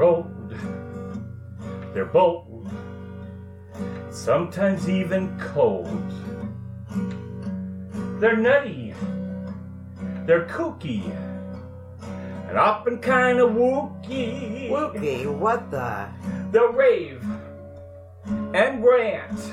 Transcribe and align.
They're 0.00 0.08
old, 0.08 0.54
they're 1.92 2.06
bold, 2.06 2.72
sometimes 4.08 4.88
even 4.88 5.38
cold. 5.38 6.10
They're 8.18 8.34
nutty, 8.34 8.94
they're 10.24 10.46
kooky, 10.46 11.04
and 12.48 12.56
often 12.56 12.96
kind 13.00 13.40
of 13.40 13.50
wooky. 13.50 14.70
Wookie, 14.70 15.26
what 15.38 15.70
the? 15.70 16.08
They'll 16.50 16.72
rave 16.72 17.22
and 18.54 18.82
rant 18.82 19.52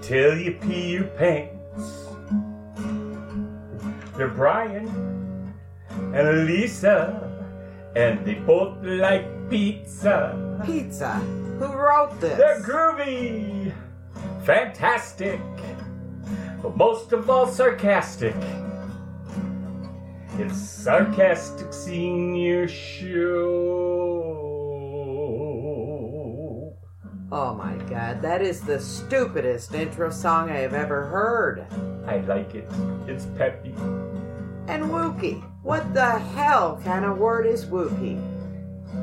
till 0.00 0.38
you 0.38 0.52
pee 0.52 0.92
your 0.92 1.08
pants. 1.18 2.06
They're 4.16 4.28
Brian 4.28 4.86
and 6.14 6.46
Lisa, 6.46 7.27
and 7.96 8.24
they 8.24 8.34
both 8.34 8.82
like 8.82 9.26
pizza. 9.50 10.60
Pizza. 10.64 11.14
Who 11.58 11.66
wrote 11.66 12.20
this? 12.20 12.38
They're 12.38 12.60
groovy, 12.62 13.72
fantastic, 14.44 15.40
but 16.62 16.76
most 16.76 17.12
of 17.12 17.28
all 17.28 17.46
sarcastic. 17.46 18.36
It's 20.38 20.56
Sarcastic 20.56 21.72
Senior 21.72 22.68
Show. 22.68 24.38
Oh 27.32 27.54
my 27.54 27.74
god, 27.90 28.22
that 28.22 28.40
is 28.40 28.60
the 28.60 28.78
stupidest 28.80 29.74
intro 29.74 30.10
song 30.10 30.48
I 30.50 30.58
have 30.58 30.74
ever 30.74 31.06
heard. 31.06 31.66
I 32.06 32.18
like 32.20 32.54
it. 32.54 32.70
It's 33.08 33.26
peppy. 33.36 33.74
And 34.68 34.84
Wookie. 34.84 35.42
What 35.68 35.92
the 35.92 36.18
hell 36.18 36.80
kind 36.82 37.04
of 37.04 37.18
word 37.18 37.44
is 37.44 37.66
Wookie? 37.66 38.18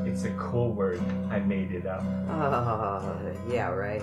It's 0.04 0.24
a 0.24 0.32
cool 0.32 0.72
word. 0.72 1.00
I 1.30 1.38
made 1.38 1.70
it 1.70 1.86
up. 1.86 2.02
Uh, 2.28 3.14
yeah, 3.48 3.68
right. 3.68 4.02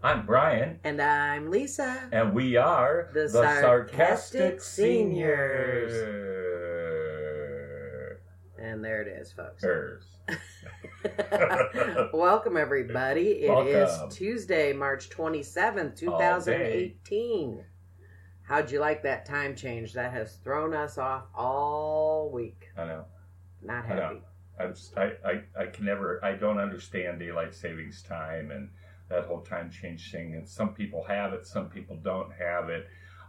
I'm 0.00 0.24
Brian, 0.24 0.78
And 0.84 1.02
I'm 1.02 1.50
Lisa. 1.50 2.08
and 2.12 2.32
we 2.32 2.54
are 2.56 3.10
The 3.12 3.28
Sarcastic 3.28 3.62
Sarcastic 3.64 4.62
Seniors. 4.62 5.90
Seniors. 5.92 6.20
And 8.60 8.84
there 8.84 9.02
it 9.02 9.08
is, 9.08 9.32
folks. 9.32 9.64
Ers. 9.64 10.04
Welcome, 12.12 12.56
everybody. 12.56 13.28
It 13.44 13.66
is 13.68 13.88
Welcome. 13.88 14.10
Tuesday, 14.10 14.72
March 14.72 15.08
27th, 15.10 15.96
2018. 15.96 17.64
How'd 18.42 18.70
you 18.70 18.80
like 18.80 19.02
that 19.04 19.24
time 19.24 19.54
change? 19.54 19.92
That 19.94 20.12
has 20.12 20.36
thrown 20.44 20.74
us 20.74 20.98
off 20.98 21.24
all 21.34 22.30
week. 22.30 22.68
I 22.76 22.84
know. 22.84 23.04
Not 23.62 23.84
happy. 23.86 24.00
I 24.00 24.12
know. 24.12 24.20
I'm, 24.58 24.70
s- 24.72 24.92
I, 24.96 25.12
I, 25.24 25.42
I 25.58 25.66
can 25.66 25.86
never, 25.86 26.22
I 26.24 26.32
don't 26.32 26.58
understand 26.58 27.18
daylight 27.20 27.54
savings 27.54 28.02
time 28.02 28.50
and 28.50 28.68
that 29.08 29.24
whole 29.24 29.40
time 29.40 29.70
change 29.70 30.10
thing. 30.12 30.34
And 30.34 30.46
some 30.46 30.74
people 30.74 31.04
have 31.04 31.32
it, 31.32 31.46
some 31.46 31.68
people 31.70 31.96
don't 32.02 32.30
have 32.32 32.68
it. 32.68 32.86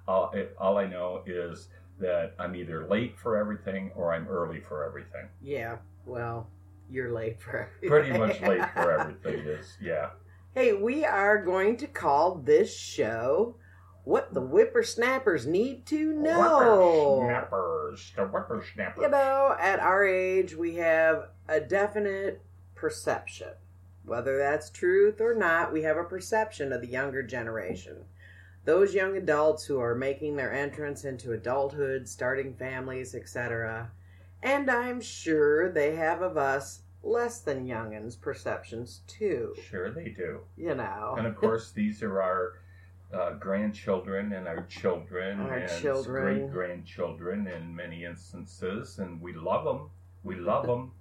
All, 0.07 0.31
it, 0.33 0.55
all 0.59 0.77
I 0.77 0.87
know 0.87 1.23
is 1.25 1.69
that 1.99 2.33
I'm 2.39 2.55
either 2.55 2.87
late 2.87 3.17
for 3.17 3.37
everything 3.37 3.91
or 3.95 4.11
I'm 4.13 4.27
early 4.27 4.59
for 4.59 4.83
everything. 4.83 5.27
Yeah, 5.41 5.77
well, 6.05 6.49
you're 6.91 7.11
late 7.11 7.41
for 7.41 7.69
everything. 7.81 7.89
Pretty 7.89 8.17
much 8.17 8.41
late 8.41 8.69
for 8.73 8.91
everything 8.99 9.39
is, 9.45 9.77
yeah. 9.81 10.09
Hey, 10.53 10.73
we 10.73 11.05
are 11.05 11.43
going 11.43 11.77
to 11.77 11.87
call 11.87 12.35
this 12.35 12.75
show 12.75 13.55
What 14.03 14.33
the 14.33 14.41
Whippersnappers 14.41 15.47
Need 15.47 15.85
to 15.87 16.13
Know. 16.13 17.21
Whippersnappers, 17.21 18.13
the 18.17 18.25
whippersnappers. 18.25 19.01
You 19.01 19.09
know, 19.09 19.55
at 19.57 19.79
our 19.79 20.05
age, 20.05 20.55
we 20.55 20.75
have 20.75 21.29
a 21.47 21.61
definite 21.61 22.41
perception. 22.75 23.53
Whether 24.03 24.37
that's 24.37 24.69
truth 24.69 25.21
or 25.21 25.35
not, 25.35 25.71
we 25.71 25.83
have 25.83 25.95
a 25.97 26.03
perception 26.03 26.73
of 26.73 26.81
the 26.81 26.87
younger 26.87 27.23
generation. 27.23 28.05
Those 28.65 28.93
young 28.93 29.15
adults 29.15 29.65
who 29.65 29.79
are 29.79 29.95
making 29.95 30.35
their 30.35 30.53
entrance 30.53 31.05
into 31.05 31.31
adulthood, 31.31 32.07
starting 32.09 32.53
families, 32.55 33.15
etc. 33.15 33.91
And 34.43 34.69
I'm 34.69 35.01
sure 35.01 35.71
they 35.71 35.95
have 35.95 36.21
of 36.21 36.35
us 36.35 36.80
less 37.03 37.39
than 37.39 37.65
youngins' 37.67 38.19
perceptions 38.19 39.01
too. 39.07 39.55
Sure, 39.69 39.91
they 39.91 40.09
do. 40.09 40.41
You 40.57 40.75
know. 40.75 41.15
And 41.17 41.27
of 41.27 41.35
course, 41.35 41.71
these 41.71 42.03
are 42.03 42.21
our 42.21 42.53
uh, 43.13 43.33
grandchildren 43.33 44.33
and 44.33 44.47
our 44.47 44.63
children 44.67 45.39
Our 45.41 45.57
and 45.57 45.81
children. 45.81 46.23
great 46.23 46.51
grandchildren 46.51 47.47
in 47.47 47.75
many 47.75 48.05
instances, 48.05 48.99
and 48.99 49.21
we 49.21 49.33
love 49.33 49.65
them. 49.65 49.89
We 50.23 50.35
love 50.35 50.67
them, 50.67 50.91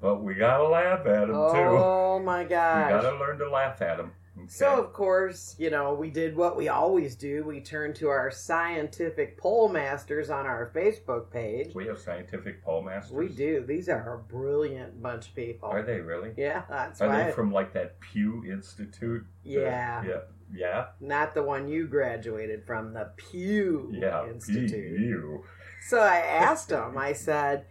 but 0.00 0.22
we 0.22 0.34
gotta 0.34 0.66
laugh 0.68 1.00
at 1.06 1.26
them 1.26 1.28
too. 1.28 1.34
Oh 1.34 2.20
my 2.24 2.44
gosh! 2.44 2.92
We 2.92 3.00
gotta 3.02 3.18
learn 3.18 3.38
to 3.38 3.50
laugh 3.50 3.80
at 3.82 3.96
them. 3.98 4.12
So, 4.46 4.68
of 4.78 4.92
course, 4.92 5.56
you 5.58 5.68
know, 5.68 5.94
we 5.94 6.10
did 6.10 6.36
what 6.36 6.56
we 6.56 6.68
always 6.68 7.16
do. 7.16 7.42
We 7.44 7.60
turned 7.60 7.96
to 7.96 8.08
our 8.08 8.30
scientific 8.30 9.36
poll 9.36 9.68
masters 9.68 10.30
on 10.30 10.46
our 10.46 10.70
Facebook 10.72 11.28
page. 11.32 11.74
we 11.74 11.86
have 11.88 11.98
scientific 11.98 12.62
poll 12.62 12.82
masters. 12.82 13.12
We 13.16 13.28
do. 13.28 13.64
These 13.66 13.88
are 13.88 14.14
a 14.14 14.18
brilliant 14.32 15.02
bunch 15.02 15.26
of 15.28 15.34
people. 15.34 15.68
Are 15.68 15.82
they 15.82 15.98
really? 16.00 16.34
Yeah, 16.36 16.62
that's 16.70 17.00
Are 17.00 17.08
why. 17.08 17.24
they 17.24 17.32
from 17.32 17.50
like 17.52 17.72
that 17.74 17.98
Pew 17.98 18.44
Institute? 18.48 19.26
Yeah. 19.42 20.04
Yeah. 20.04 20.20
Yeah. 20.54 20.86
Not 21.00 21.34
the 21.34 21.42
one 21.42 21.66
you 21.68 21.88
graduated 21.88 22.64
from, 22.64 22.94
the 22.94 23.10
Pew 23.16 23.90
Yeah. 23.92 24.28
Institute. 24.28 24.96
Pew. 24.96 25.44
So 25.88 25.98
I 26.00 26.18
asked 26.18 26.68
them, 26.68 26.96
I 26.96 27.12
said, 27.12 27.66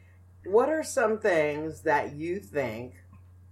what 0.50 0.70
are 0.70 0.84
some 0.84 1.20
things 1.20 1.82
that 1.82 2.14
you 2.14 2.40
think 2.40 2.96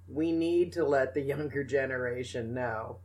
we 0.07 0.31
need 0.31 0.72
to 0.73 0.85
let 0.85 1.13
the 1.13 1.22
younger 1.22 1.63
generation 1.63 2.53
know? 2.53 2.97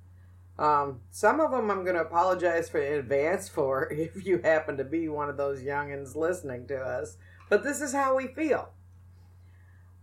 Um, 0.59 1.01
some 1.11 1.41
of 1.41 1.51
them 1.51 1.71
I'm 1.71 1.85
going 1.85 1.97
to 1.97 2.03
apologize 2.03 2.69
for 2.69 2.81
in 2.81 2.99
advance 2.99 3.49
for 3.49 3.89
if 3.93 4.27
you 4.27 4.39
happen 4.39 4.77
to 4.77 4.85
be 4.85 5.09
one 5.09 5.31
of 5.31 5.37
those 5.37 5.63
youngins 5.63 6.15
listening 6.15 6.67
to 6.69 6.79
us. 6.79 7.17
But 7.49 7.65
this 7.65 7.81
is 7.81 7.93
how 7.93 8.17
we 8.17 8.29
feel. 8.29 8.71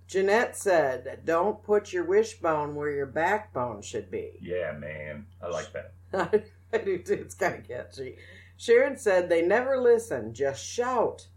Jeanette 0.08 0.56
said, 0.58 1.22
Don't 1.25 1.64
put 1.64 1.94
your 1.94 2.06
wishbone 2.06 2.75
where 2.75 2.92
your 2.92 3.06
backbone 3.06 3.81
should 3.81 4.09
be. 4.09 4.40
Yeah, 4.42 4.72
man. 4.72 5.28
I 5.42 5.48
like 5.48 5.69
that. 5.74 6.46
I 6.74 6.78
do 6.78 6.98
too. 6.98 7.14
It's 7.14 7.36
kind 7.36 7.56
of 7.56 7.68
catchy. 7.68 8.18
Sharon 8.58 8.98
said 8.98 9.30
they 9.30 9.44
never 9.44 9.78
listen, 9.78 10.34
just 10.34 10.66
shout 10.66 11.28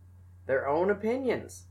their 0.47 0.67
own 0.67 0.91
opinions. 0.91 1.67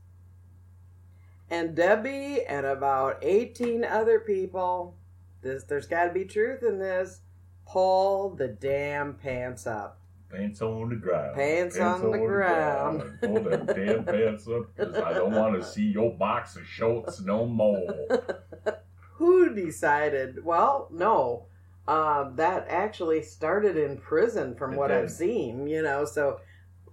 And 1.50 1.74
Debbie 1.74 2.44
and 2.48 2.64
about 2.64 3.18
18 3.22 3.84
other 3.84 4.20
people, 4.20 4.96
this 5.42 5.64
there's 5.64 5.86
got 5.86 6.04
to 6.04 6.12
be 6.12 6.24
truth 6.24 6.62
in 6.62 6.78
this, 6.78 7.20
pull 7.66 8.30
the 8.36 8.48
damn 8.48 9.14
pants 9.14 9.66
up. 9.66 9.98
Pants 10.30 10.62
on 10.62 10.90
the 10.90 10.94
ground. 10.94 11.34
Pants 11.34 11.78
on 11.80 12.12
the 12.12 12.18
ground. 12.18 13.02
Pull 13.20 13.42
them 13.42 13.66
damn 13.66 14.04
pants 14.04 14.46
up 14.46 14.74
because 14.76 14.94
I 14.94 15.12
don't 15.12 15.32
want 15.32 15.60
to 15.60 15.68
see 15.68 15.86
your 15.86 16.12
box 16.12 16.54
of 16.54 16.64
shorts 16.64 17.20
no 17.20 17.46
more. 17.46 18.08
Who 19.14 19.52
decided? 19.52 20.44
Well, 20.44 20.88
no. 20.92 21.46
Um, 21.88 22.36
that 22.36 22.66
actually 22.68 23.22
started 23.22 23.76
in 23.76 23.96
prison, 23.96 24.54
from 24.54 24.74
It 24.74 24.76
what 24.76 24.88
did. 24.88 24.98
I've 24.98 25.10
seen. 25.10 25.66
You 25.66 25.82
know, 25.82 26.04
so 26.04 26.38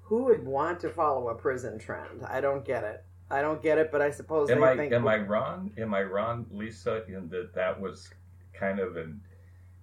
who 0.01 0.23
would 0.23 0.43
want 0.43 0.79
to 0.79 0.89
follow 0.89 1.29
a 1.29 1.35
prison 1.35 1.77
trend? 1.77 2.23
I 2.27 2.41
don't 2.41 2.65
get 2.65 2.83
it. 2.83 3.03
I 3.29 3.41
don't 3.41 3.61
get 3.61 3.77
it, 3.77 3.91
but 3.91 4.01
I 4.01 4.11
suppose 4.11 4.49
Am 4.49 4.61
they 4.61 4.67
I 4.67 4.77
think. 4.77 4.93
am 4.93 5.07
I 5.07 5.17
wrong? 5.17 5.71
Am 5.77 5.93
I 5.93 6.03
wrong, 6.03 6.45
Lisa, 6.51 7.03
in 7.07 7.27
that 7.29 7.53
that 7.55 7.79
was 7.79 8.09
kind 8.53 8.79
of 8.79 8.95
an 8.95 9.19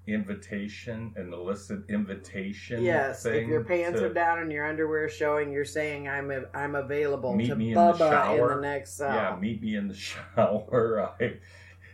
invitation, 0.07 1.13
an 1.17 1.33
illicit 1.33 1.81
invitation? 1.89 2.83
Yes, 2.83 3.27
if 3.27 3.47
your 3.47 3.65
pants 3.65 4.01
to- 4.01 4.07
are 4.07 4.13
down 4.15 4.39
and 4.39 4.51
your 4.51 4.67
underwear 4.67 5.09
showing, 5.11 5.53
you're 5.53 5.65
saying 5.67 6.09
I'm 6.09 6.31
a, 6.31 6.45
I'm 6.55 6.75
available 6.75 7.35
Meet 7.35 7.49
to 7.49 7.57
me 7.57 7.69
in 7.69 7.75
the 7.75 7.81
Bubba 7.81 8.39
in 8.39 8.49
the, 8.49 8.61
next 8.63 8.97
cell. 8.97 9.15
Yeah, 9.15 9.35
uh, 9.35 9.37
meet 9.37 9.63
me 9.63 9.77
in 9.77 9.89
the 9.89 9.95
shower. 10.37 11.11
I, 11.21 11.35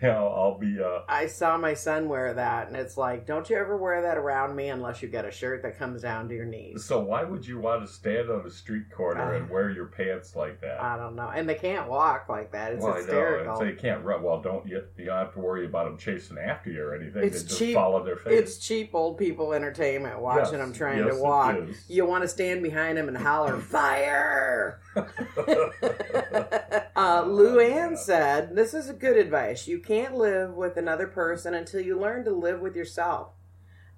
I'll 0.08 0.58
be. 0.58 0.78
Uh, 0.82 1.00
I 1.08 1.26
saw 1.26 1.56
my 1.58 1.74
son 1.74 2.08
wear 2.08 2.32
that, 2.34 2.68
and 2.68 2.76
it's 2.76 2.96
like, 2.96 3.26
don't 3.26 3.48
you 3.50 3.56
ever 3.56 3.76
wear 3.76 4.02
that 4.02 4.16
around 4.16 4.56
me 4.56 4.68
unless 4.68 5.02
you 5.02 5.08
get 5.08 5.24
a 5.24 5.30
shirt 5.30 5.62
that 5.62 5.78
comes 5.78 6.02
down 6.02 6.28
to 6.28 6.34
your 6.34 6.46
knees. 6.46 6.84
so 6.84 7.00
why 7.00 7.22
would 7.24 7.46
you 7.46 7.58
want 7.58 7.86
to 7.86 7.92
stand 7.92 8.30
on 8.30 8.46
a 8.46 8.50
street 8.50 8.90
corner 8.94 9.34
and 9.34 9.44
Uh, 9.50 9.52
wear 9.52 9.70
your 9.70 9.86
pants 9.86 10.34
like 10.34 10.60
that? 10.62 10.80
I 10.82 10.96
don't 10.96 11.16
know, 11.16 11.30
and 11.34 11.48
they 11.48 11.54
can't 11.54 11.88
walk 11.88 12.28
like 12.28 12.52
that. 12.52 12.72
It's 12.72 12.82
well, 12.82 12.94
hysterical. 12.94 13.58
know. 13.58 13.64
They 13.64 13.72
can't 13.72 14.02
run. 14.04 14.22
Well, 14.22 14.40
don't 14.40 14.66
you? 14.66 14.82
You 14.96 15.04
don't 15.06 15.16
have 15.18 15.32
to 15.34 15.40
worry 15.40 15.66
about 15.66 15.84
them 15.86 15.98
chasing 15.98 16.38
after 16.38 16.70
you 16.70 16.82
or 16.82 16.94
anything. 16.94 17.22
It's 17.22 17.42
they 17.42 17.48
just 17.48 17.58
cheap. 17.58 17.74
follow 17.74 18.04
their 18.04 18.16
face. 18.16 18.38
It's 18.38 18.58
cheap 18.58 18.90
old 18.94 19.18
people 19.18 19.52
entertainment 19.52 20.20
watching 20.20 20.40
Yes, 20.40 20.50
them 20.52 20.72
trying 20.72 20.98
yes, 21.04 21.14
to 21.14 21.20
walk. 21.22 21.56
You 21.88 22.06
want 22.06 22.22
to 22.22 22.28
stand 22.28 22.62
behind 22.62 22.96
them 22.96 23.08
and 23.08 23.16
holler, 23.16 23.58
fire! 23.60 24.80
uh, 27.00 27.24
Lou 27.26 27.58
Ann 27.58 27.96
said, 27.96 28.54
This 28.54 28.74
is 28.74 28.90
good 28.92 29.16
advice. 29.16 29.66
You 29.66 29.78
can't 29.78 30.14
live 30.14 30.52
with 30.52 30.76
another 30.76 31.06
person 31.06 31.54
until 31.54 31.80
you 31.80 31.98
learn 31.98 32.24
to 32.26 32.30
live 32.30 32.60
with 32.60 32.76
yourself. 32.76 33.28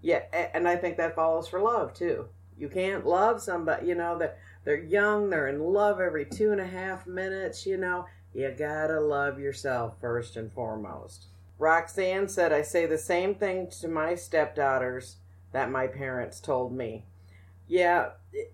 Yeah, 0.00 0.22
and 0.54 0.68
I 0.68 0.76
think 0.76 0.96
that 0.98 1.16
follows 1.16 1.48
for 1.48 1.60
love 1.60 1.94
too. 1.94 2.28
You 2.56 2.68
can't 2.68 3.04
love 3.04 3.42
somebody, 3.42 3.88
you 3.88 3.96
know, 3.96 4.18
they're, 4.18 4.36
they're 4.64 4.84
young, 4.84 5.30
they're 5.30 5.48
in 5.48 5.60
love 5.60 6.00
every 6.00 6.24
two 6.24 6.52
and 6.52 6.60
a 6.60 6.66
half 6.66 7.06
minutes, 7.06 7.66
you 7.66 7.76
know. 7.76 8.06
You 8.32 8.54
gotta 8.56 9.00
love 9.00 9.40
yourself 9.40 10.00
first 10.00 10.36
and 10.36 10.52
foremost. 10.52 11.26
Roxanne 11.58 12.28
said, 12.28 12.52
I 12.52 12.62
say 12.62 12.86
the 12.86 12.98
same 12.98 13.34
thing 13.34 13.68
to 13.80 13.88
my 13.88 14.14
stepdaughters 14.14 15.16
that 15.52 15.70
my 15.70 15.88
parents 15.88 16.40
told 16.40 16.72
me. 16.72 17.04
Yeah, 17.66 18.10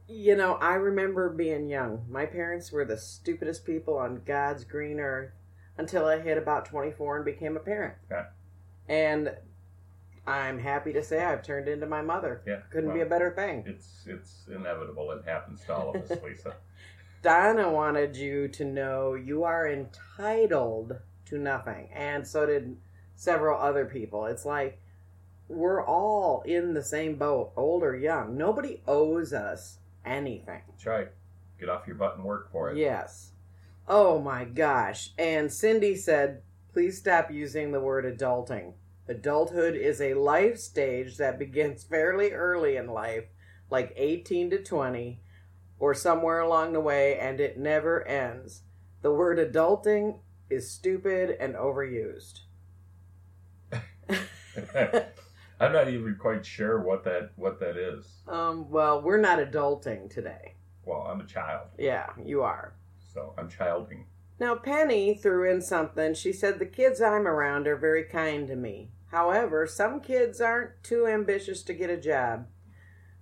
you 0.09 0.37
know, 0.37 0.55
I 0.55 0.75
remember 0.75 1.31
being 1.31 1.69
young. 1.69 2.05
My 2.09 2.27
parents 2.27 2.73
were 2.73 2.85
the 2.85 2.99
stupidest 2.99 3.65
people 3.65 3.97
on 3.97 4.23
God's 4.27 4.65
green 4.65 4.99
earth 4.99 5.33
until 5.77 6.07
I 6.07 6.19
hit 6.21 6.39
about 6.39 6.67
24 6.67 7.17
and 7.17 7.25
became 7.25 7.57
a 7.57 7.61
parent. 7.61 7.95
Yeah. 8.11 8.27
And 8.89 9.33
I'm 10.27 10.59
happy 10.59 10.93
to 10.93 11.03
say 11.03 11.25
I've 11.25 11.43
turned 11.43 11.69
into 11.69 11.87
my 11.87 12.03
mother. 12.03 12.43
Yeah, 12.47 12.61
Couldn't 12.71 12.93
be 12.93 13.01
a 13.01 13.07
better 13.07 13.31
thing. 13.31 13.65
It's 13.67 14.05
it's 14.07 14.47
inevitable. 14.49 15.11
It 15.13 15.25
happens 15.25 15.63
to 15.67 15.75
all 15.75 15.91
of 15.91 16.11
us, 16.11 16.19
Lisa. 16.23 16.55
Donna 17.23 17.71
wanted 17.71 18.17
you 18.17 18.49
to 18.49 18.65
know 18.65 19.15
you 19.15 19.45
are 19.45 19.69
entitled 19.69 20.99
to 21.27 21.39
nothing, 21.39 21.89
and 21.95 22.27
so 22.27 22.47
did 22.47 22.77
several 23.17 23.59
other 23.59 23.87
people. 23.87 24.27
It's 24.27 24.45
like 24.45 24.81
we're 25.49 25.85
all 25.85 26.43
in 26.43 26.75
the 26.75 26.83
same 26.83 27.17
boat, 27.17 27.53
old 27.57 27.83
or 27.83 27.97
young. 27.97 28.37
Nobody 28.37 28.83
owes 28.87 29.33
us 29.33 29.79
anything. 30.05 30.63
That's 30.69 30.87
right. 30.87 31.09
Get 31.59 31.69
off 31.69 31.87
your 31.87 31.97
butt 31.97 32.17
and 32.17 32.25
work 32.25 32.53
for 32.53 32.71
it. 32.71 32.77
Yes. 32.77 33.33
Oh 33.89 34.21
my 34.21 34.45
gosh. 34.45 35.11
And 35.19 35.53
Cindy 35.53 35.97
said, 35.97 36.43
please 36.73 36.99
stop 36.99 37.31
using 37.31 37.73
the 37.73 37.81
word 37.81 38.05
adulting. 38.05 38.75
Adulthood 39.09 39.75
is 39.75 40.01
a 40.01 40.15
life 40.15 40.59
stage 40.59 41.17
that 41.17 41.39
begins 41.39 41.83
fairly 41.83 42.33
early 42.33 42.77
in 42.77 42.89
life, 42.89 43.25
like 43.71 43.95
18 43.97 44.51
to 44.51 44.63
20, 44.63 45.19
or 45.79 45.95
somewhere 45.95 46.41
along 46.41 46.75
the 46.75 46.81
way, 46.81 47.19
and 47.19 47.41
it 47.41 47.59
never 47.59 48.07
ends. 48.07 48.63
The 49.01 49.13
word 49.13 49.39
adulting 49.39 50.19
is 50.51 50.71
stupid 50.71 51.35
and 51.41 51.55
overused. 51.55 52.41
I'm 55.61 55.73
not 55.73 55.89
even 55.89 56.17
quite 56.21 56.47
sure 56.47 56.81
what 56.81 57.05
that 57.05 57.31
what 57.37 57.59
that 57.61 57.77
is. 57.77 58.05
um, 58.29 58.71
well, 58.71 59.03
we're 59.03 59.21
not 59.21 59.39
adulting 59.39 60.09
today. 60.09 60.55
Well, 60.85 61.03
I'm 61.11 61.21
a 61.21 61.27
child, 61.27 61.69
Yeah, 61.79 62.11
you 62.25 62.43
are. 62.43 62.75
so 63.13 63.35
I'm 63.37 63.49
childing. 63.49 64.07
Now, 64.41 64.55
Penny 64.55 65.15
threw 65.15 65.51
in 65.51 65.61
something. 65.61 66.15
She 66.15 66.33
said, 66.33 66.59
The 66.59 66.67
kids 66.67 67.01
I'm 67.01 67.27
around 67.27 67.67
are 67.67 67.77
very 67.77 68.05
kind 68.05 68.47
to 68.49 68.55
me. 68.57 68.91
However, 69.11 69.67
some 69.67 70.01
kids 70.01 70.41
aren't 70.41 70.83
too 70.85 71.07
ambitious 71.07 71.63
to 71.65 71.75
get 71.75 71.91
a 71.91 71.97
job. 71.97 72.47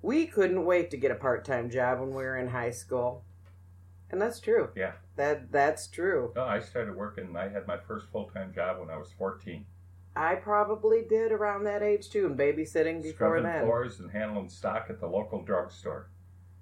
We 0.03 0.27
couldn't 0.27 0.65
wait 0.67 0.91
to 0.91 0.97
get 0.99 1.11
a 1.11 1.15
part 1.17 1.45
time 1.45 1.71
job 1.71 2.01
when 2.01 2.11
we 2.11 2.17
were 2.17 2.37
in 2.37 2.49
high 2.49 2.71
school. 2.71 3.25
And 4.11 4.21
that's 4.21 4.39
true. 4.41 4.69
Yeah. 4.77 4.93
That 5.17 5.51
that's 5.51 5.89
true. 5.89 6.33
No, 6.37 6.45
I 6.45 6.61
started 6.61 6.95
working. 6.95 7.35
I 7.35 7.49
had 7.49 7.67
my 7.67 7.79
first 7.79 8.07
full 8.13 8.27
time 8.29 8.53
job 8.55 8.79
when 8.79 8.91
I 8.91 8.99
was 8.99 9.11
14, 9.19 9.65
I 10.17 10.35
probably 10.37 11.03
did 11.09 11.33
around 11.33 11.65
that 11.65 11.83
age 11.83 12.11
too, 12.11 12.27
and 12.27 12.39
babysitting 12.39 13.03
before 13.03 13.15
scrubbing 13.39 13.43
then. 13.45 13.65
floors 13.65 14.01
and 14.01 14.11
handling 14.11 14.49
stock 14.49 14.87
at 14.89 15.01
the 15.01 15.07
local 15.07 15.43
drugstore. 15.43 16.09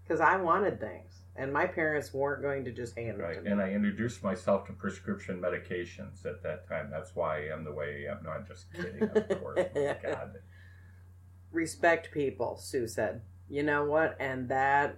Because 0.02 0.20
I 0.20 0.36
wanted 0.36 0.80
things. 0.80 1.10
And 1.36 1.52
my 1.52 1.66
parents 1.66 2.14
weren't 2.14 2.42
going 2.42 2.64
to 2.64 2.70
just 2.72 2.94
hand 2.96 3.18
Right, 3.18 3.32
it 3.32 3.36
to 3.38 3.42
me. 3.42 3.50
and 3.50 3.60
I 3.60 3.70
introduced 3.70 4.22
myself 4.22 4.66
to 4.66 4.72
prescription 4.72 5.40
medications 5.40 6.24
at 6.24 6.42
that 6.44 6.68
time. 6.68 6.90
That's 6.90 7.16
why 7.16 7.46
I 7.48 7.52
am 7.52 7.64
the 7.64 7.72
way 7.72 8.06
I 8.08 8.12
am. 8.12 8.22
No, 8.22 8.30
I'm 8.30 8.46
just 8.46 8.72
kidding. 8.72 9.02
Of 9.02 9.40
course, 9.40 9.66
Oh 9.76 9.94
God. 10.02 10.38
respect 11.52 12.10
people 12.12 12.56
sue 12.56 12.86
said 12.86 13.20
you 13.48 13.62
know 13.62 13.84
what 13.84 14.16
and 14.18 14.48
that 14.48 14.96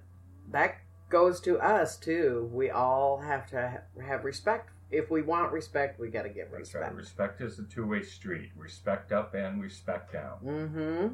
that 0.50 0.76
goes 1.10 1.40
to 1.40 1.58
us 1.58 1.96
too 1.96 2.48
we 2.52 2.70
all 2.70 3.20
have 3.20 3.46
to 3.46 3.68
ha- 3.96 4.02
have 4.06 4.24
respect 4.24 4.70
if 4.90 5.10
we 5.10 5.22
want 5.22 5.52
respect 5.52 5.98
we 5.98 6.08
got 6.08 6.22
to 6.22 6.28
give 6.28 6.48
That's 6.52 6.74
right. 6.74 6.94
respect 6.94 7.38
Respect 7.38 7.40
is 7.40 7.58
a 7.58 7.64
two-way 7.64 8.02
street. 8.02 8.50
Respect 8.56 9.10
up 9.12 9.34
and 9.34 9.60
respect 9.62 10.12
down. 10.12 10.38
mm-hmm 10.44 11.06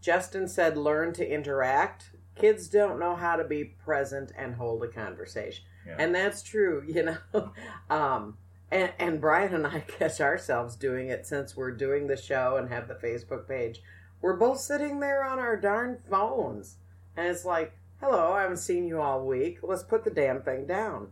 justin 0.00 0.46
said 0.48 0.76
learn 0.76 1.12
to 1.14 1.26
interact 1.26 2.10
kids 2.34 2.68
don't 2.68 2.98
know 3.00 3.14
how 3.16 3.36
to 3.36 3.44
be 3.44 3.64
present 3.64 4.30
and 4.36 4.54
hold 4.56 4.82
a 4.82 4.88
conversation 4.88 5.64
Yeah. 5.86 5.96
and 5.98 6.14
that's 6.14 6.42
true 6.42 6.84
you 6.88 7.04
know 7.32 7.52
um 7.88 8.36
and, 8.70 8.92
and 8.98 9.20
brian 9.20 9.54
and 9.54 9.66
i 9.66 9.80
catch 9.88 10.20
ourselves 10.20 10.76
doing 10.76 11.08
it 11.08 11.26
since 11.26 11.56
we're 11.56 11.70
doing 11.70 12.06
the 12.06 12.16
show 12.18 12.56
and 12.58 12.68
have 12.68 12.86
the 12.88 12.94
facebook 12.94 13.48
page 13.48 13.80
we're 14.20 14.36
both 14.36 14.58
sitting 14.60 15.00
there 15.00 15.24
on 15.24 15.38
our 15.38 15.56
darn 15.56 15.98
phones 16.10 16.76
and 17.16 17.26
it's 17.28 17.44
like 17.46 17.72
hello 18.00 18.32
i 18.32 18.42
haven't 18.42 18.58
seen 18.58 18.86
you 18.86 19.00
all 19.00 19.24
week 19.24 19.58
let's 19.62 19.82
put 19.84 20.04
the 20.04 20.10
damn 20.10 20.42
thing 20.42 20.66
down 20.66 21.08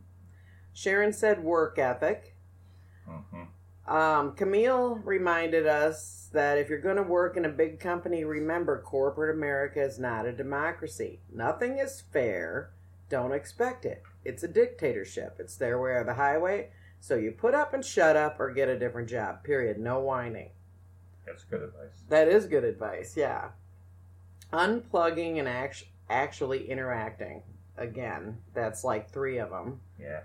sharon 0.73 1.13
said 1.13 1.43
work 1.43 1.79
ethic 1.79 2.35
hmm 3.07 3.43
um, 3.87 4.33
Camille 4.33 5.01
reminded 5.05 5.67
us 5.67 6.31
that 6.33 6.57
if 6.57 6.69
you're 6.69 6.81
going 6.81 6.97
to 6.97 7.03
work 7.03 7.37
in 7.37 7.45
a 7.45 7.51
big 7.51 7.81
company, 7.81 8.25
remember 8.25 8.81
corporate 8.81 9.35
America 9.35 9.83
is 9.83 9.99
not 9.99 10.25
a 10.25 10.33
democracy. 10.33 11.21
Nothing 11.33 11.79
is 11.79 12.03
fair. 12.13 12.71
Don't 13.09 13.33
expect 13.33 13.85
it. 13.85 14.03
It's 14.25 14.43
a 14.43 14.49
dictatorship. 14.49 15.37
It's 15.39 15.57
their 15.57 15.81
way 15.81 15.91
or 15.91 16.05
the 16.05 16.15
highway. 16.15 16.71
So 17.01 17.17
you 17.17 17.33
put 17.33 17.55
up 17.55 17.75
and 17.75 17.85
shut 17.85 18.17
up 18.17 18.39
or 18.39 18.53
get 18.53 18.69
a 18.69 18.79
different 18.79 19.09
job. 19.09 19.43
Period. 19.43 19.79
No 19.79 19.99
whining. 19.99 20.51
That's 21.27 21.45
good 21.45 21.63
advice. 21.63 22.05
That 22.09 22.29
is 22.29 22.47
good 22.47 22.65
advice. 22.65 23.17
Yeah. 23.17 23.49
Unplugging 24.53 25.39
and 25.39 25.49
act- 25.49 25.85
actually 26.09 26.71
interacting. 26.71 27.43
Again, 27.77 28.39
that's 28.55 28.85
like 28.85 29.11
three 29.11 29.39
of 29.39 29.51
them. 29.51 29.81
Yeah. 29.99 30.21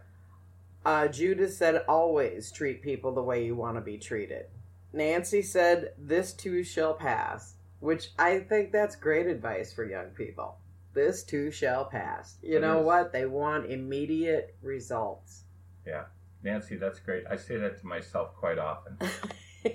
Uh, 0.88 1.06
Judith 1.06 1.54
said, 1.54 1.84
always 1.90 2.50
treat 2.50 2.82
people 2.82 3.14
the 3.14 3.22
way 3.22 3.44
you 3.44 3.54
want 3.58 3.76
to 3.76 3.82
be 3.82 3.98
treated. 3.98 4.46
Nancy 4.94 5.42
said, 5.42 5.92
this 5.98 6.32
too 6.32 6.64
shall 6.64 6.94
pass, 6.94 7.56
which 7.82 8.12
I 8.18 8.40
think 8.40 8.72
that's 8.72 8.96
great 8.96 9.28
advice 9.28 9.74
for 9.74 9.84
young 9.84 10.12
people. 10.12 10.60
This 10.94 11.26
too 11.26 11.52
shall 11.52 11.84
pass. 11.84 12.38
You 12.42 12.56
It 12.56 12.62
know 12.62 12.80
is. 12.80 12.86
what? 12.86 13.12
They 13.12 13.26
want 13.26 13.70
immediate 13.70 14.56
results. 14.62 15.44
Yeah. 15.86 16.06
Nancy, 16.42 16.78
that's 16.78 17.00
great. 17.02 17.26
I 17.30 17.36
say 17.36 17.58
that 17.58 17.82
to 17.82 17.86
myself 17.86 18.34
quite 18.38 18.58
often. 18.58 18.98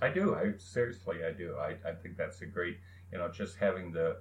I 0.00 0.10
do. 0.14 0.36
I 0.36 0.52
seriously, 0.58 1.24
I 1.28 1.32
do. 1.32 1.56
I, 1.58 1.70
I 1.88 1.92
think 2.00 2.16
that's 2.16 2.40
a 2.42 2.46
great, 2.46 2.76
you 3.10 3.18
know, 3.18 3.28
just 3.32 3.56
having 3.56 3.90
the 3.90 4.18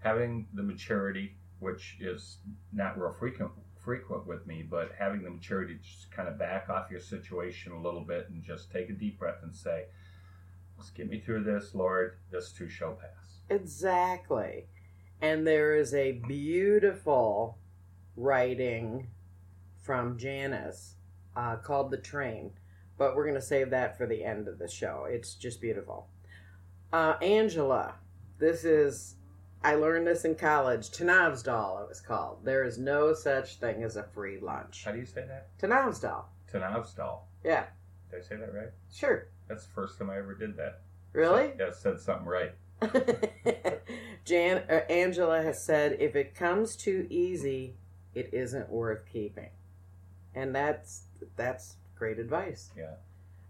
having 0.00 0.48
the 0.52 0.62
maturity, 0.62 1.36
which 1.60 1.96
is 1.98 2.40
not 2.74 2.98
real 2.98 3.12
frequent 3.18 3.52
frequent 3.88 4.26
with 4.26 4.46
me, 4.46 4.62
but 4.62 4.92
having 4.98 5.22
the 5.22 5.30
maturity 5.30 5.74
to 5.74 5.80
just 5.80 6.10
kind 6.10 6.28
of 6.28 6.38
back 6.38 6.68
off 6.68 6.90
your 6.90 7.00
situation 7.00 7.72
a 7.72 7.80
little 7.80 8.02
bit 8.02 8.28
and 8.28 8.42
just 8.42 8.70
take 8.70 8.90
a 8.90 8.92
deep 8.92 9.18
breath 9.18 9.42
and 9.42 9.56
say, 9.56 9.86
"Let's 10.76 10.90
get 10.90 11.08
me 11.08 11.20
through 11.20 11.44
this, 11.44 11.74
Lord. 11.74 12.18
This 12.30 12.52
too 12.52 12.68
shall 12.68 12.92
pass." 12.92 13.40
exactly. 13.48 14.66
And 15.22 15.46
there 15.46 15.74
is 15.74 15.94
a 15.94 16.12
beautiful 16.28 17.56
writing 18.14 19.08
from 19.80 20.18
Janice 20.18 20.96
uh, 21.34 21.56
called 21.56 21.90
The 21.90 21.96
Train, 21.96 22.50
but 22.98 23.16
we're 23.16 23.24
going 23.24 23.34
to 23.36 23.40
save 23.40 23.70
that 23.70 23.96
for 23.96 24.06
the 24.06 24.22
end 24.22 24.48
of 24.48 24.58
the 24.58 24.68
show. 24.68 25.06
It's 25.08 25.32
just 25.32 25.62
beautiful. 25.62 26.08
Uh, 26.92 27.14
Angela, 27.22 27.94
this 28.38 28.64
is, 28.64 29.16
I 29.62 29.74
learned 29.74 30.06
this 30.06 30.24
in 30.24 30.34
college. 30.36 30.90
Tanavsdal, 30.90 31.82
it 31.82 31.88
was 31.88 32.00
called. 32.00 32.44
There 32.44 32.64
is 32.64 32.78
no 32.78 33.12
such 33.14 33.56
thing 33.56 33.82
as 33.82 33.96
a 33.96 34.04
free 34.04 34.38
lunch. 34.40 34.84
How 34.84 34.92
do 34.92 34.98
you 34.98 35.06
say 35.06 35.24
that? 35.26 35.48
Tanavsdal. 35.58 36.24
Tanavstal. 36.52 37.20
Yeah, 37.44 37.64
Did 38.10 38.20
I 38.20 38.22
say 38.22 38.36
that 38.36 38.54
right? 38.54 38.70
sure. 38.92 39.28
That's 39.48 39.64
the 39.66 39.72
first 39.72 39.98
time 39.98 40.10
I 40.10 40.18
ever 40.18 40.34
did 40.34 40.56
that. 40.56 40.82
Really? 41.12 41.52
Yeah, 41.58 41.70
said 41.72 42.00
something 42.00 42.26
right. 42.26 42.52
Jan 44.24 44.62
uh, 44.70 44.80
Angela 44.90 45.42
has 45.42 45.64
said, 45.64 45.96
if 46.00 46.14
it 46.14 46.34
comes 46.34 46.76
too 46.76 47.06
easy, 47.10 47.74
it 48.14 48.30
isn't 48.32 48.68
worth 48.70 49.04
keeping, 49.10 49.50
and 50.34 50.54
that's 50.54 51.04
that's 51.36 51.76
great 51.96 52.18
advice. 52.18 52.70
Yeah. 52.76 52.94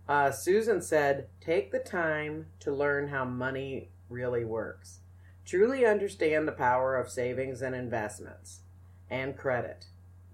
Uh, 0.08 0.30
Susan 0.30 0.80
said, 0.80 1.28
take 1.40 1.70
the 1.70 1.78
time 1.78 2.46
to 2.60 2.72
learn 2.72 3.08
how 3.08 3.24
money 3.26 3.90
really 4.08 4.44
works. 4.44 5.00
Truly 5.48 5.86
understand 5.86 6.46
the 6.46 6.52
power 6.52 6.94
of 6.94 7.08
savings 7.08 7.62
and 7.62 7.74
investments, 7.74 8.60
and 9.08 9.34
credit. 9.34 9.86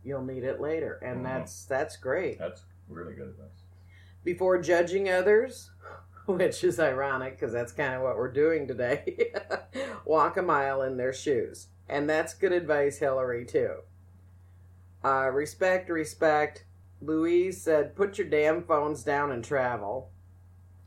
You'll 0.02 0.25
need 0.25 0.42
it 0.42 0.61
later, 0.61 0.99
and 1.02 1.21
Mhm. 1.21 1.23
that's 1.23 1.64
that's 1.66 1.97
great. 1.97 2.37
That's 2.37 2.64
really 2.88 3.14
good 3.14 3.28
advice. 3.28 3.62
Before 4.25 4.59
judging 4.59 5.09
others, 5.09 5.71
which 6.26 6.64
is 6.64 6.80
ironic 6.80 7.35
because 7.38 7.52
that's 7.52 7.71
kind 7.71 7.94
of 7.94 8.02
what 8.02 8.16
we're 8.16 8.33
doing 8.33 8.66
today, 8.66 9.33
walk 10.04 10.37
a 10.37 10.42
mile 10.42 10.83
in 10.83 10.97
their 10.97 11.12
shoes. 11.12 11.68
And 11.88 12.11
that's 12.11 12.35
good 12.35 12.52
advice, 12.52 12.99
Hillary, 12.99 13.44
too. 13.44 13.83
Uh, 15.04 15.30
respect, 15.33 15.90
respect. 15.90 16.64
Louise 17.00 17.62
said, 17.62 17.94
put 17.94 18.18
your 18.18 18.26
damn 18.26 18.64
phones 18.64 19.04
down 19.04 19.30
and 19.30 19.44
travel. 19.44 20.11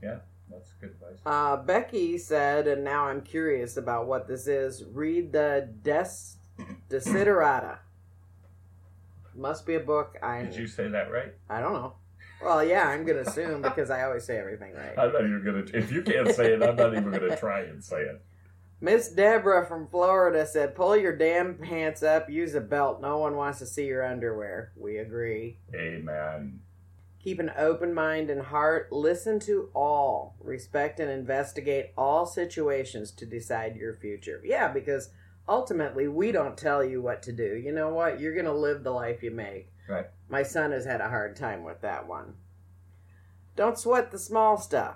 Yeah. 0.03 0.19
That's 0.49 0.71
good 0.79 0.91
advice. 0.91 1.19
Uh, 1.25 1.57
Becky 1.57 2.17
said, 2.17 2.67
and 2.67 2.83
now 2.83 3.05
I'm 3.05 3.21
curious 3.21 3.77
about 3.77 4.07
what 4.07 4.27
this 4.27 4.47
is. 4.47 4.83
Read 4.85 5.31
the 5.31 5.69
Des 5.81 6.09
Desiderata. 6.89 7.79
Must 9.35 9.65
be 9.65 9.75
a 9.75 9.79
book. 9.79 10.17
I 10.23 10.43
Did 10.43 10.55
you 10.55 10.67
say 10.67 10.87
that 10.87 11.11
right? 11.11 11.33
I 11.49 11.61
don't 11.61 11.73
know. 11.73 11.93
Well, 12.41 12.63
yeah, 12.63 12.87
I'm 12.87 13.05
gonna 13.05 13.21
assume 13.21 13.61
because 13.61 13.89
I 13.89 14.03
always 14.03 14.23
say 14.23 14.37
everything 14.37 14.73
right. 14.73 14.97
I'm 14.97 15.11
not 15.11 15.21
even 15.21 15.43
gonna. 15.43 15.63
If 15.73 15.91
you 15.91 16.01
can't 16.01 16.33
say 16.33 16.53
it, 16.53 16.63
I'm 16.63 16.75
not 16.75 16.93
even 16.93 17.11
gonna 17.11 17.35
try 17.37 17.61
and 17.61 17.83
say 17.83 18.01
it. 18.01 18.21
Miss 18.79 19.09
Deborah 19.09 19.65
from 19.65 19.87
Florida 19.87 20.45
said, 20.45 20.75
"Pull 20.75 20.97
your 20.97 21.15
damn 21.15 21.55
pants 21.55 22.03
up. 22.03 22.29
Use 22.29 22.53
a 22.53 22.61
belt. 22.61 23.01
No 23.01 23.17
one 23.17 23.35
wants 23.35 23.59
to 23.59 23.65
see 23.65 23.85
your 23.85 24.05
underwear." 24.05 24.71
We 24.75 24.97
agree. 24.97 25.57
Amen. 25.73 26.59
Keep 27.27 27.39
an 27.41 27.51
open 27.57 27.93
mind 27.93 28.29
and 28.29 28.41
heart. 28.41 28.89
Listen 28.89 29.37
to 29.41 29.69
all. 29.75 30.37
Respect 30.39 31.01
and 31.01 31.11
investigate 31.11 31.91
all 31.97 32.25
situations 32.25 33.11
to 33.11 33.25
decide 33.25 33.75
your 33.75 33.97
future. 33.97 34.39
Yeah, 34.45 34.69
because 34.69 35.09
ultimately 35.45 36.07
we 36.07 36.31
don't 36.31 36.57
tell 36.57 36.85
you 36.85 37.01
what 37.01 37.21
to 37.23 37.33
do. 37.33 37.57
You 37.57 37.73
know 37.73 37.89
what? 37.89 38.21
You're 38.21 38.33
going 38.33 38.45
to 38.45 38.53
live 38.53 38.81
the 38.81 38.91
life 38.91 39.21
you 39.23 39.31
make. 39.31 39.67
Right. 39.89 40.05
My 40.29 40.41
son 40.41 40.71
has 40.71 40.85
had 40.85 41.01
a 41.01 41.09
hard 41.09 41.35
time 41.35 41.65
with 41.65 41.81
that 41.81 42.07
one. 42.07 42.35
Don't 43.57 43.77
sweat 43.77 44.11
the 44.11 44.19
small 44.19 44.55
stuff. 44.55 44.95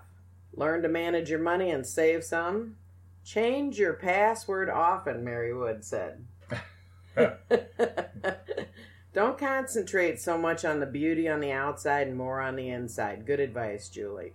Learn 0.53 0.83
to 0.83 0.87
manage 0.87 1.29
your 1.29 1.39
money 1.39 1.69
and 1.69 1.85
save 1.85 2.23
some. 2.23 2.77
Change 3.25 3.77
your 3.77 3.95
password 3.95 4.69
often, 4.69 5.25
Mary 5.25 5.53
Wood 5.53 5.83
said. 5.83 6.23
Don't 9.13 9.37
concentrate 9.37 10.21
so 10.21 10.37
much 10.37 10.63
on 10.63 10.79
the 10.79 10.85
beauty 10.85 11.27
on 11.27 11.41
the 11.41 11.51
outside 11.51 12.07
and 12.07 12.17
more 12.17 12.39
on 12.39 12.55
the 12.55 12.69
inside. 12.69 13.25
Good 13.25 13.41
advice, 13.41 13.89
Julie. 13.89 14.33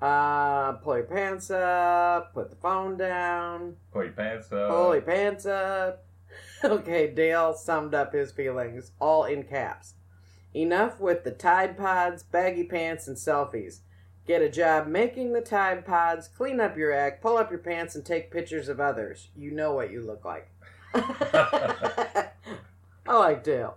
Uh, 0.00 0.72
pull 0.74 0.96
your 0.96 1.04
pants 1.04 1.50
up, 1.50 2.32
put 2.32 2.48
the 2.48 2.56
phone 2.56 2.96
down, 2.96 3.76
Pull 3.92 4.04
your 4.04 4.12
pants 4.12 4.50
up. 4.50 4.70
pull 4.70 4.94
your 4.94 5.02
pants 5.02 5.46
up. 5.46 6.04
Okay, 6.62 7.10
Dale 7.12 7.54
summed 7.54 7.92
up 7.94 8.12
his 8.12 8.30
feelings, 8.32 8.92
all 9.00 9.24
in 9.24 9.42
caps. 9.44 9.94
Enough 10.54 11.00
with 11.00 11.24
the 11.24 11.30
Tide 11.32 11.76
Pods, 11.76 12.22
baggy 12.22 12.64
pants, 12.64 13.08
and 13.08 13.16
selfies. 13.16 13.80
Get 14.26 14.42
a 14.42 14.48
job 14.48 14.86
making 14.86 15.32
the 15.32 15.40
Tide 15.40 15.84
Pods, 15.86 16.28
clean 16.28 16.60
up 16.60 16.76
your 16.76 16.92
act, 16.92 17.22
pull 17.22 17.36
up 17.38 17.50
your 17.50 17.58
pants, 17.60 17.94
and 17.96 18.04
take 18.04 18.30
pictures 18.30 18.68
of 18.68 18.78
others. 18.78 19.28
You 19.34 19.50
know 19.50 19.72
what 19.72 19.90
you 19.90 20.02
look 20.02 20.24
like. 20.24 20.50
I 23.10 23.16
like 23.16 23.42
Dale. 23.42 23.76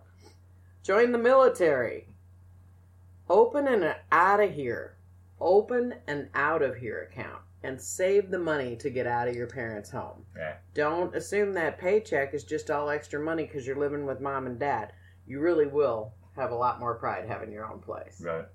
Join 0.83 1.11
the 1.11 1.17
military. 1.17 2.07
Open 3.27 3.67
an 3.67 3.95
out 4.11 4.39
of 4.39 4.53
here. 4.53 4.95
Open 5.41 5.95
an 6.07 6.29
out 6.35 6.61
of 6.61 6.75
here 6.75 7.09
account 7.11 7.41
and 7.63 7.81
save 7.81 8.29
the 8.29 8.37
money 8.37 8.75
to 8.75 8.91
get 8.91 9.07
out 9.07 9.27
of 9.27 9.35
your 9.35 9.47
parents' 9.47 9.89
home. 9.89 10.23
Yeah. 10.37 10.57
Don't 10.75 11.15
assume 11.15 11.51
that 11.53 11.79
paycheck 11.79 12.35
is 12.35 12.43
just 12.43 12.69
all 12.69 12.91
extra 12.91 13.19
money 13.19 13.45
because 13.45 13.65
you're 13.65 13.75
living 13.75 14.05
with 14.05 14.21
mom 14.21 14.45
and 14.45 14.59
dad. 14.59 14.93
You 15.25 15.39
really 15.39 15.65
will 15.65 16.13
have 16.35 16.51
a 16.51 16.55
lot 16.55 16.79
more 16.79 16.93
pride 16.93 17.27
having 17.27 17.51
your 17.51 17.65
own 17.65 17.79
place. 17.79 18.21
Right. 18.23 18.45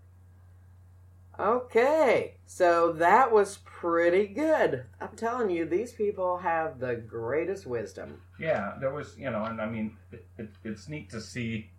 Okay, 1.38 2.34
so 2.46 2.92
that 2.94 3.30
was 3.30 3.58
pretty 3.64 4.26
good. 4.26 4.84
I'm 5.00 5.14
telling 5.14 5.50
you, 5.50 5.66
these 5.66 5.92
people 5.92 6.38
have 6.38 6.80
the 6.80 6.96
greatest 6.96 7.64
wisdom. 7.64 8.20
Yeah, 8.40 8.74
there 8.80 8.92
was, 8.92 9.16
you 9.16 9.30
know, 9.30 9.44
and 9.44 9.60
I 9.60 9.66
mean, 9.66 9.96
it, 10.10 10.26
it, 10.36 10.48
it's 10.64 10.88
neat 10.88 11.10
to 11.10 11.20
see, 11.20 11.70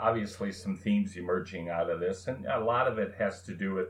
obviously, 0.00 0.50
some 0.50 0.78
themes 0.78 1.16
emerging 1.16 1.68
out 1.68 1.90
of 1.90 2.00
this, 2.00 2.26
and 2.26 2.46
a 2.46 2.60
lot 2.60 2.88
of 2.88 2.98
it 2.98 3.14
has 3.18 3.42
to 3.42 3.54
do 3.54 3.74
with. 3.74 3.88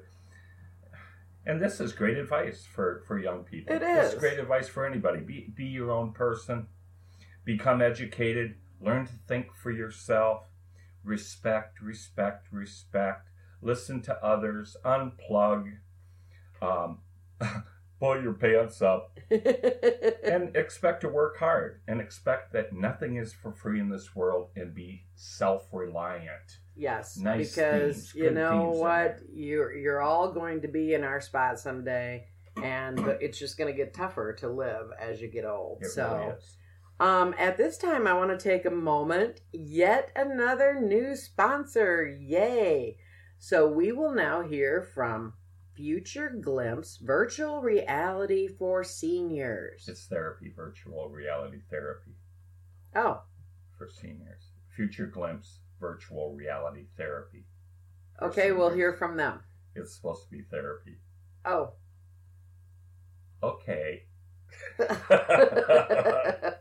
And 1.47 1.61
this 1.61 1.81
is 1.81 1.93
great 1.93 2.19
advice 2.19 2.65
for 2.65 3.03
for 3.07 3.19
young 3.19 3.43
people. 3.45 3.75
It 3.75 3.83
It's 3.83 4.15
is. 4.15 4.19
great 4.21 4.39
advice 4.39 4.69
for 4.69 4.87
anybody. 4.87 5.21
Be 5.21 5.53
be 5.55 5.65
your 5.65 5.91
own 5.91 6.13
person. 6.13 6.67
Become 7.45 7.81
educated. 7.83 8.55
Learn 8.81 9.07
to 9.07 9.13
think 9.27 9.55
for 9.55 9.71
yourself. 9.73 10.45
Respect, 11.05 11.81
respect, 11.81 12.47
respect. 12.53 13.29
Listen 13.63 14.03
to 14.03 14.25
others. 14.25 14.77
Unplug. 14.85 15.79
Um, 16.61 16.99
pull 18.01 18.21
your 18.21 18.35
pants 18.35 18.83
up 18.83 19.17
and 19.31 20.55
expect 20.57 21.01
to 21.03 21.09
work 21.09 21.39
hard 21.39 21.81
and 21.87 22.01
expect 22.01 22.53
that 22.53 22.73
nothing 22.73 23.17
is 23.17 23.33
for 23.33 23.53
free 23.53 23.79
in 23.79 23.89
this 23.89 24.15
world 24.15 24.51
and 24.57 24.75
be 24.75 25.05
self-reliant 25.15 26.59
Yes, 26.75 27.19
Nice 27.19 27.55
because 27.55 28.13
themes, 28.13 28.15
you 28.15 28.31
know 28.31 28.71
what, 28.71 29.19
you're 29.33 29.77
you're 29.77 30.01
all 30.01 30.33
going 30.33 30.63
to 30.63 30.69
be 30.69 30.95
in 30.95 31.05
our 31.05 31.21
spot 31.21 31.59
someday, 31.59 32.27
and 32.63 32.99
it's 33.21 33.39
just 33.39 33.59
going 33.59 33.71
to 33.71 33.77
get 33.77 33.93
tougher 33.93 34.33
to 34.35 34.49
live 34.49 34.87
as 34.99 35.21
you 35.21 35.29
get 35.29 35.45
old. 35.45 35.83
it 35.83 35.91
so, 35.91 36.17
really 36.19 36.35
um, 37.01 37.35
at 37.39 37.59
this 37.59 37.77
time, 37.77 38.07
I 38.07 38.15
want 38.15 38.31
to 38.31 38.43
take 38.43 38.65
a 38.65 38.71
moment. 38.71 39.41
Yet 39.53 40.11
another 40.17 40.81
new 40.81 41.15
sponsor, 41.15 42.07
yay! 42.07 42.97
So 43.45 43.67
we 43.67 43.91
will 43.91 44.15
now 44.15 44.43
hear 44.43 44.81
from 44.95 45.33
Future 45.75 46.31
Glimpse 46.31 46.99
Virtual 46.99 47.61
Reality 47.61 48.47
for 48.47 48.85
Seniors. 48.85 49.89
it's 49.89 50.07
therapy 50.07 50.53
virtual 50.55 51.09
reality 51.09 51.59
therapy. 51.69 52.13
Oh, 52.95 53.23
for 53.77 53.89
seniors. 53.89 54.53
Future 54.77 55.07
glimpse 55.07 55.59
virtual 55.81 56.33
reality 56.37 56.85
therapy. 56.97 57.47
Okay, 58.23 58.53
we'll 58.53 58.71
hear 58.71 58.93
from 58.93 59.17
them. 59.17 59.41
it's 59.75 59.93
supposed 59.93 60.23
to 60.23 60.31
be 60.31 60.43
therapy. 60.43 60.99
Oh. 61.45 61.73
okay. 63.43 64.05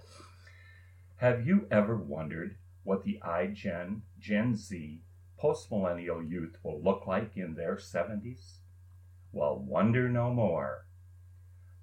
Have 1.17 1.45
you 1.45 1.67
ever 1.69 1.95
wondered 1.95 2.55
what 2.81 3.03
the 3.03 3.19
iGen, 3.23 4.01
Gen 4.19 4.55
Z, 4.55 5.03
postmillennial 5.41 6.29
youth 6.29 6.57
will 6.63 6.81
look 6.81 7.07
like 7.07 7.36
in 7.36 7.55
their 7.55 7.75
70s? 7.75 8.57
Well, 9.31 9.57
wonder 9.57 10.10
no 10.10 10.33
more. 10.33 10.86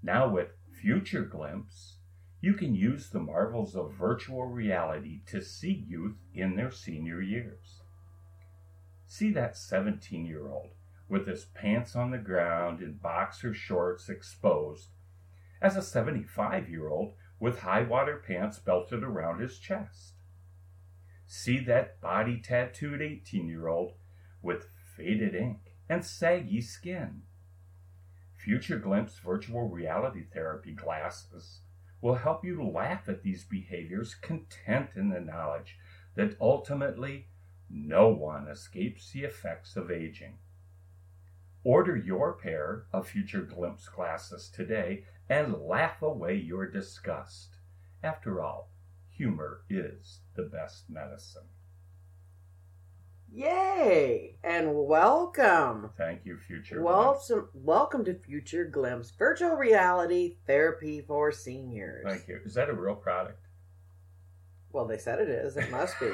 Now, 0.02 0.28
with 0.28 0.50
Future 0.80 1.24
Glimpse, 1.24 1.96
you 2.40 2.54
can 2.54 2.74
use 2.74 3.10
the 3.10 3.18
marvels 3.18 3.74
of 3.74 3.94
virtual 3.94 4.44
reality 4.44 5.22
to 5.26 5.42
see 5.42 5.84
youth 5.88 6.16
in 6.32 6.54
their 6.54 6.70
senior 6.70 7.20
years. 7.20 7.80
See 9.06 9.32
that 9.32 9.56
17 9.56 10.24
year 10.24 10.48
old 10.48 10.74
with 11.08 11.26
his 11.26 11.46
pants 11.46 11.96
on 11.96 12.10
the 12.10 12.18
ground 12.18 12.80
and 12.80 13.00
boxer 13.00 13.54
shorts 13.54 14.08
exposed 14.08 14.90
as 15.60 15.76
a 15.76 15.82
75 15.82 16.68
year 16.68 16.88
old 16.88 17.14
with 17.40 17.60
high 17.60 17.82
water 17.82 18.22
pants 18.24 18.58
belted 18.58 19.02
around 19.02 19.40
his 19.40 19.58
chest. 19.58 20.17
See 21.30 21.58
that 21.64 22.00
body 22.00 22.40
tattooed 22.40 23.02
18 23.02 23.48
year 23.48 23.68
old 23.68 23.92
with 24.40 24.70
faded 24.96 25.34
ink 25.34 25.74
and 25.86 26.02
saggy 26.02 26.62
skin. 26.62 27.20
Future 28.34 28.78
Glimpse 28.78 29.18
virtual 29.18 29.68
reality 29.68 30.24
therapy 30.24 30.72
glasses 30.72 31.60
will 32.00 32.14
help 32.14 32.46
you 32.46 32.66
laugh 32.66 33.10
at 33.10 33.22
these 33.22 33.44
behaviors, 33.44 34.14
content 34.14 34.88
in 34.96 35.10
the 35.10 35.20
knowledge 35.20 35.76
that 36.14 36.34
ultimately 36.40 37.26
no 37.68 38.08
one 38.08 38.48
escapes 38.48 39.12
the 39.12 39.24
effects 39.24 39.76
of 39.76 39.90
aging. 39.90 40.38
Order 41.62 41.94
your 41.94 42.32
pair 42.32 42.86
of 42.90 43.06
Future 43.06 43.42
Glimpse 43.42 43.86
glasses 43.86 44.48
today 44.48 45.04
and 45.28 45.60
laugh 45.60 46.00
away 46.00 46.36
your 46.36 46.66
disgust. 46.66 47.56
After 48.02 48.42
all, 48.42 48.70
humor 49.18 49.62
is 49.68 50.20
the 50.36 50.44
best 50.44 50.84
medicine. 50.88 51.42
Yay! 53.30 54.36
And 54.42 54.74
welcome. 54.74 55.90
Thank 55.98 56.24
you, 56.24 56.38
Future 56.46 56.80
Glimpse. 56.80 57.28
Welcome, 57.28 57.48
welcome 57.52 58.04
to 58.06 58.14
Future 58.14 58.64
Glimpse 58.64 59.10
Virtual 59.10 59.56
Reality 59.56 60.36
Therapy 60.46 61.02
for 61.06 61.30
Seniors. 61.30 62.06
Thank 62.06 62.28
you. 62.28 62.40
Is 62.46 62.54
that 62.54 62.70
a 62.70 62.72
real 62.72 62.94
product? 62.94 63.44
Well, 64.72 64.86
they 64.86 64.98
said 64.98 65.18
it 65.18 65.28
is. 65.28 65.56
It 65.56 65.70
must 65.70 65.98
be. 65.98 66.10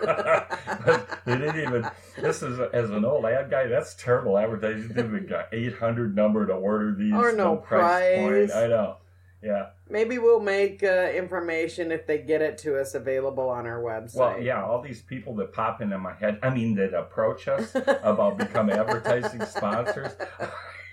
they 0.04 1.38
didn't 1.38 1.60
even. 1.60 1.88
This 2.18 2.42
is 2.42 2.58
as 2.72 2.90
an 2.90 3.04
old 3.04 3.24
ad 3.24 3.50
guy. 3.50 3.66
That's 3.66 3.94
terrible 3.94 4.36
advertising. 4.36 4.88
They 4.88 4.94
didn't 4.94 5.16
even 5.16 5.26
got 5.28 5.48
eight 5.52 5.74
hundred 5.78 6.16
number 6.16 6.46
to 6.46 6.54
order 6.54 6.94
these. 6.94 7.12
Or 7.12 7.32
no 7.32 7.56
price. 7.56 8.18
point. 8.18 8.52
I 8.52 8.66
know. 8.66 8.96
Yeah. 9.42 9.70
Maybe 9.88 10.18
we'll 10.18 10.40
make 10.40 10.82
uh, 10.82 11.10
information 11.14 11.92
if 11.92 12.06
they 12.06 12.18
get 12.18 12.40
it 12.40 12.56
to 12.58 12.80
us 12.80 12.94
available 12.94 13.48
on 13.48 13.66
our 13.66 13.82
website. 13.82 14.16
Well, 14.16 14.40
yeah. 14.40 14.64
All 14.64 14.80
these 14.80 15.02
people 15.02 15.34
that 15.36 15.52
pop 15.52 15.82
into 15.82 15.98
my 15.98 16.14
head. 16.14 16.38
I 16.42 16.50
mean, 16.50 16.74
that 16.76 16.94
approach 16.94 17.48
us 17.48 17.74
about 18.02 18.38
become 18.38 18.70
advertising 18.70 19.44
sponsors. 19.44 20.12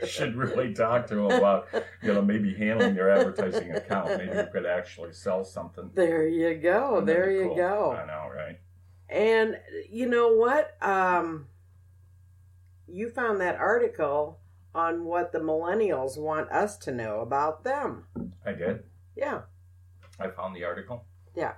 should 0.05 0.35
really 0.35 0.73
talk 0.73 1.07
to 1.07 1.15
them 1.15 1.25
about 1.25 1.67
you 2.01 2.13
know 2.13 2.21
maybe 2.21 2.53
handling 2.53 2.95
their 2.95 3.09
advertising 3.09 3.71
account. 3.71 4.17
Maybe 4.17 4.35
you 4.35 4.47
could 4.51 4.65
actually 4.65 5.13
sell 5.13 5.43
something. 5.43 5.91
There 5.93 6.27
you 6.27 6.55
go. 6.55 7.01
That'd 7.01 7.07
There 7.07 7.31
you 7.31 7.47
cool. 7.47 7.55
go. 7.55 7.91
I 7.91 8.05
know, 8.05 8.29
right? 8.33 8.59
And 9.09 9.57
you 9.89 10.07
know 10.07 10.33
what? 10.33 10.77
Um, 10.81 11.47
you 12.87 13.09
found 13.09 13.41
that 13.41 13.55
article 13.55 14.38
on 14.73 15.05
what 15.05 15.31
the 15.31 15.39
millennials 15.39 16.17
want 16.17 16.51
us 16.51 16.77
to 16.77 16.91
know 16.91 17.21
about 17.21 17.63
them. 17.63 18.05
I 18.45 18.53
did. 18.53 18.83
Yeah. 19.15 19.41
I 20.19 20.29
found 20.29 20.55
the 20.55 20.63
article. 20.63 21.05
Yeah. 21.35 21.53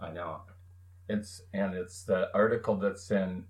I 0.00 0.10
know. 0.10 0.42
It's 1.08 1.42
and 1.52 1.74
it's 1.74 2.02
the 2.02 2.28
article 2.34 2.76
that's 2.76 3.10
in 3.10 3.44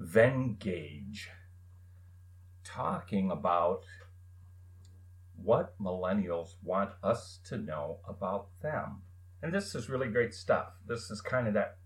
Venngage 0.00 1.26
talking 2.64 3.30
about 3.30 3.84
what 5.42 5.74
millennials 5.80 6.54
want 6.62 6.90
us 7.02 7.38
to 7.44 7.56
know 7.56 7.98
about 8.06 8.48
them. 8.60 9.02
And 9.42 9.54
this 9.54 9.74
is 9.74 9.88
really 9.88 10.08
great 10.08 10.34
stuff. 10.34 10.72
This 10.86 11.10
is 11.10 11.20
kind 11.20 11.46
of 11.46 11.54
that, 11.54 11.78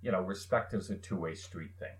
you 0.00 0.10
know, 0.10 0.22
respect 0.22 0.72
is 0.74 0.90
a 0.90 0.96
two-way 0.96 1.34
street 1.34 1.72
thing. 1.78 1.96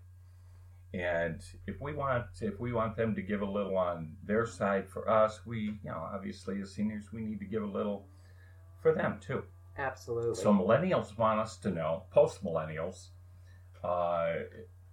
And 0.93 1.41
if 1.67 1.81
we 1.81 1.93
want 1.93 2.25
if 2.39 2.59
we 2.59 2.71
want 2.71 2.95
them 2.95 3.15
to 3.15 3.21
give 3.21 3.41
a 3.41 3.45
little 3.45 3.77
on 3.77 4.15
their 4.23 4.45
side 4.45 4.87
for 4.87 5.09
us, 5.09 5.41
we, 5.45 5.77
you 5.83 5.91
know, 5.91 6.07
obviously 6.13 6.61
as 6.61 6.73
seniors 6.73 7.11
we 7.11 7.21
need 7.21 7.39
to 7.39 7.45
give 7.45 7.63
a 7.63 7.67
little 7.67 8.07
for 8.81 8.93
them 8.93 9.19
too. 9.19 9.43
Absolutely. 9.77 10.41
So 10.41 10.53
millennials 10.53 11.17
want 11.17 11.39
us 11.39 11.57
to 11.57 11.69
know, 11.69 12.03
post 12.11 12.45
millennials, 12.45 13.07
uh, 13.83 14.35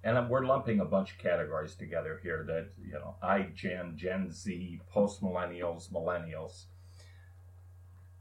and 0.02 0.28
we're 0.28 0.44
lumping 0.44 0.80
a 0.80 0.84
bunch 0.84 1.12
of 1.12 1.18
categories 1.18 1.76
together 1.76 2.18
here 2.20 2.44
that 2.49 2.70
you 2.84 2.94
know, 2.94 3.14
I 3.22 3.42
Gen, 3.54 3.94
Gen 3.96 4.32
Z, 4.32 4.80
post 4.90 5.22
millennials, 5.22 5.92
millennials. 5.92 6.64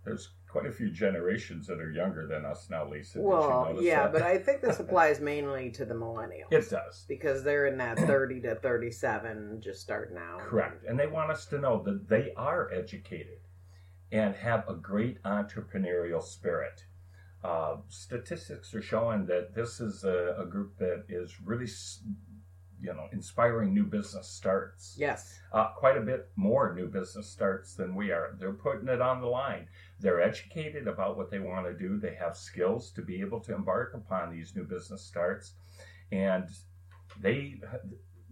There's 0.06 0.30
quite 0.52 0.66
a 0.66 0.72
few 0.72 0.92
generations 0.92 1.66
that 1.68 1.80
are 1.80 1.92
younger 1.92 2.28
than 2.28 2.46
us 2.46 2.68
now, 2.70 2.88
Lisa. 2.88 3.22
Well, 3.22 3.78
yeah, 3.80 4.04
that? 4.04 4.12
but 4.14 4.22
I 4.22 4.38
think 4.38 4.62
this 4.62 4.80
applies 4.86 5.20
mainly 5.22 5.72
to 5.72 5.86
the 5.86 5.94
millennials. 5.94 6.52
it 6.52 6.70
does. 6.70 7.06
because 7.08 7.44
they're 7.44 7.68
in 7.68 7.78
that 7.78 7.98
30 7.98 8.42
to 8.42 8.56
37 8.56 9.62
just 9.62 9.82
starting 9.82 10.18
out. 10.18 10.40
Correct. 10.40 10.84
And 10.88 11.00
they 11.00 11.08
want 11.08 11.32
us 11.32 11.46
to 11.48 11.58
know 11.60 11.82
that 11.84 12.10
they 12.10 12.34
are 12.36 12.70
educated 12.74 13.40
and 14.12 14.36
have 14.36 14.68
a 14.68 14.74
great 14.74 15.24
entrepreneurial 15.24 16.22
spirit. 16.22 16.84
Uh, 17.44 17.78
statistics 17.88 18.74
are 18.76 18.82
showing 18.82 19.26
that 19.28 19.56
this 19.56 19.80
is 19.80 20.04
a, 20.04 20.36
a 20.38 20.46
group 20.46 20.78
that 20.78 21.06
is 21.10 21.40
really, 21.42 21.64
s- 21.66 22.02
you 22.80 22.94
know, 22.94 23.08
inspiring 23.14 23.74
new 23.74 23.86
business 23.86 24.28
starts. 24.28 24.96
Yes. 25.00 25.40
Uh, 25.54 25.70
quite 25.78 25.98
a 25.98 26.02
bit 26.02 26.30
more 26.36 26.74
new 26.76 26.88
business 26.88 27.28
starts 27.30 27.74
than 27.76 27.96
we 27.96 28.12
are. 28.12 28.36
They're 28.40 28.52
putting 28.54 28.90
it 28.90 29.02
on 29.02 29.22
the 29.22 29.28
line. 29.28 29.68
They're 30.02 30.22
educated 30.22 30.88
about 30.88 31.16
what 31.18 31.30
they 31.30 31.40
want 31.40 31.66
to 31.68 31.74
do. 31.78 31.98
They 32.00 32.16
have 32.16 32.36
skills 32.36 32.92
to 32.92 33.02
be 33.02 33.22
able 33.22 33.40
to 33.42 33.54
embark 33.54 33.94
upon 33.94 34.32
these 34.32 34.56
new 34.56 34.64
business 34.64 35.02
starts, 35.04 35.54
and 36.12 36.50
they 37.20 37.62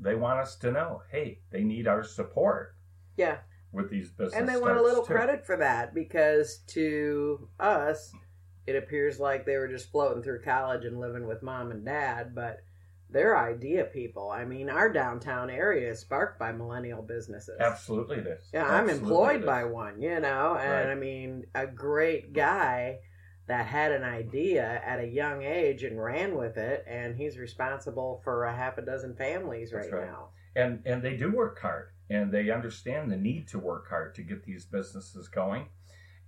they 0.01 0.15
want 0.15 0.39
us 0.39 0.55
to 0.55 0.71
know, 0.71 1.01
hey, 1.11 1.39
they 1.51 1.63
need 1.63 1.85
our 1.87 2.03
support 2.03 2.75
Yeah. 3.17 3.39
with 3.73 3.89
these 3.89 4.09
business. 4.09 4.33
And 4.33 4.47
they 4.47 4.55
want 4.57 4.77
a 4.77 4.81
little 4.81 5.03
too. 5.05 5.13
credit 5.13 5.45
for 5.45 5.57
that 5.57 5.93
because 5.93 6.59
to 6.67 7.49
us, 7.59 8.13
it 8.65 8.77
appears 8.77 9.19
like 9.19 9.45
they 9.45 9.57
were 9.57 9.67
just 9.67 9.91
floating 9.91 10.23
through 10.23 10.41
college 10.41 10.85
and 10.85 10.99
living 11.01 11.27
with 11.27 11.43
mom 11.43 11.71
and 11.71 11.83
dad, 11.85 12.33
but 12.33 12.61
they're 13.11 13.37
idea 13.37 13.85
people. 13.85 14.29
I 14.29 14.45
mean, 14.45 14.69
our 14.69 14.91
downtown 14.91 15.49
area 15.49 15.91
is 15.91 15.99
sparked 15.99 16.39
by 16.39 16.51
millennial 16.51 17.01
businesses. 17.01 17.59
Absolutely, 17.59 18.17
it 18.17 18.27
is. 18.27 18.49
Yeah, 18.53 18.65
I'm 18.65 18.89
employed 18.89 19.45
by 19.45 19.63
one, 19.63 20.01
you 20.01 20.19
know, 20.19 20.55
and 20.55 20.87
Right. 20.87 20.91
I 20.91 20.95
mean, 20.95 21.45
a 21.55 21.65
great 21.65 22.33
guy 22.33 22.99
that 23.47 23.65
had 23.65 23.91
an 23.91 24.03
idea 24.03 24.81
at 24.85 24.99
a 24.99 25.07
young 25.07 25.41
age 25.41 25.83
and 25.83 26.01
ran 26.01 26.37
with 26.37 26.57
it, 26.57 26.85
and 26.87 27.15
he's 27.15 27.37
responsible 27.37 28.21
for 28.23 28.45
a 28.45 28.55
half 28.55 28.77
a 28.77 28.81
dozen 28.83 29.15
families 29.15 29.73
right, 29.73 29.91
right. 29.91 30.05
now. 30.05 30.29
and 30.55 30.81
and 30.85 31.01
they 31.01 31.17
do 31.17 31.31
work 31.31 31.59
hard 31.59 31.89
and 32.09 32.31
they 32.31 32.49
understand 32.49 33.11
the 33.11 33.17
need 33.17 33.47
to 33.47 33.59
work 33.59 33.87
hard 33.89 34.15
to 34.15 34.23
get 34.23 34.43
these 34.43 34.65
businesses 34.65 35.27
going 35.27 35.67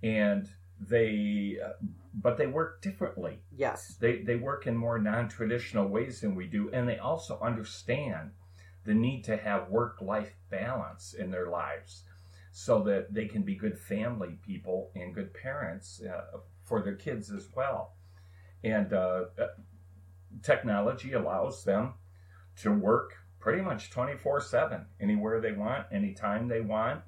and 0.02 0.48
they 0.88 1.56
uh, 1.64 1.72
but 2.14 2.36
they 2.36 2.46
work 2.46 2.82
differently. 2.82 3.38
Yes. 3.56 3.96
they 4.00 4.22
they 4.22 4.36
work 4.36 4.66
in 4.66 4.76
more 4.76 4.98
non-traditional 4.98 5.88
ways 5.88 6.20
than 6.20 6.34
we 6.34 6.46
do 6.46 6.70
and 6.72 6.88
they 6.88 6.98
also 6.98 7.38
understand 7.40 8.30
the 8.84 8.94
need 8.94 9.22
to 9.24 9.36
have 9.36 9.68
work 9.68 10.00
life 10.00 10.34
balance 10.50 11.14
in 11.14 11.30
their 11.30 11.48
lives 11.48 12.02
so 12.50 12.82
that 12.82 13.12
they 13.14 13.26
can 13.26 13.42
be 13.42 13.54
good 13.54 13.78
family 13.78 14.38
people 14.44 14.90
and 14.94 15.14
good 15.14 15.32
parents 15.32 16.02
uh, 16.02 16.38
for 16.64 16.82
their 16.82 16.96
kids 16.96 17.30
as 17.30 17.48
well. 17.56 17.94
And 18.62 18.92
uh, 18.92 19.24
uh, 19.40 19.46
technology 20.42 21.12
allows 21.12 21.64
them 21.64 21.94
to 22.56 22.72
work 22.72 23.14
pretty 23.40 23.62
much 23.62 23.90
24 23.90 24.40
7 24.40 24.86
anywhere 25.00 25.40
they 25.40 25.52
want 25.52 25.86
anytime 25.90 26.46
they 26.46 26.60
want. 26.60 27.00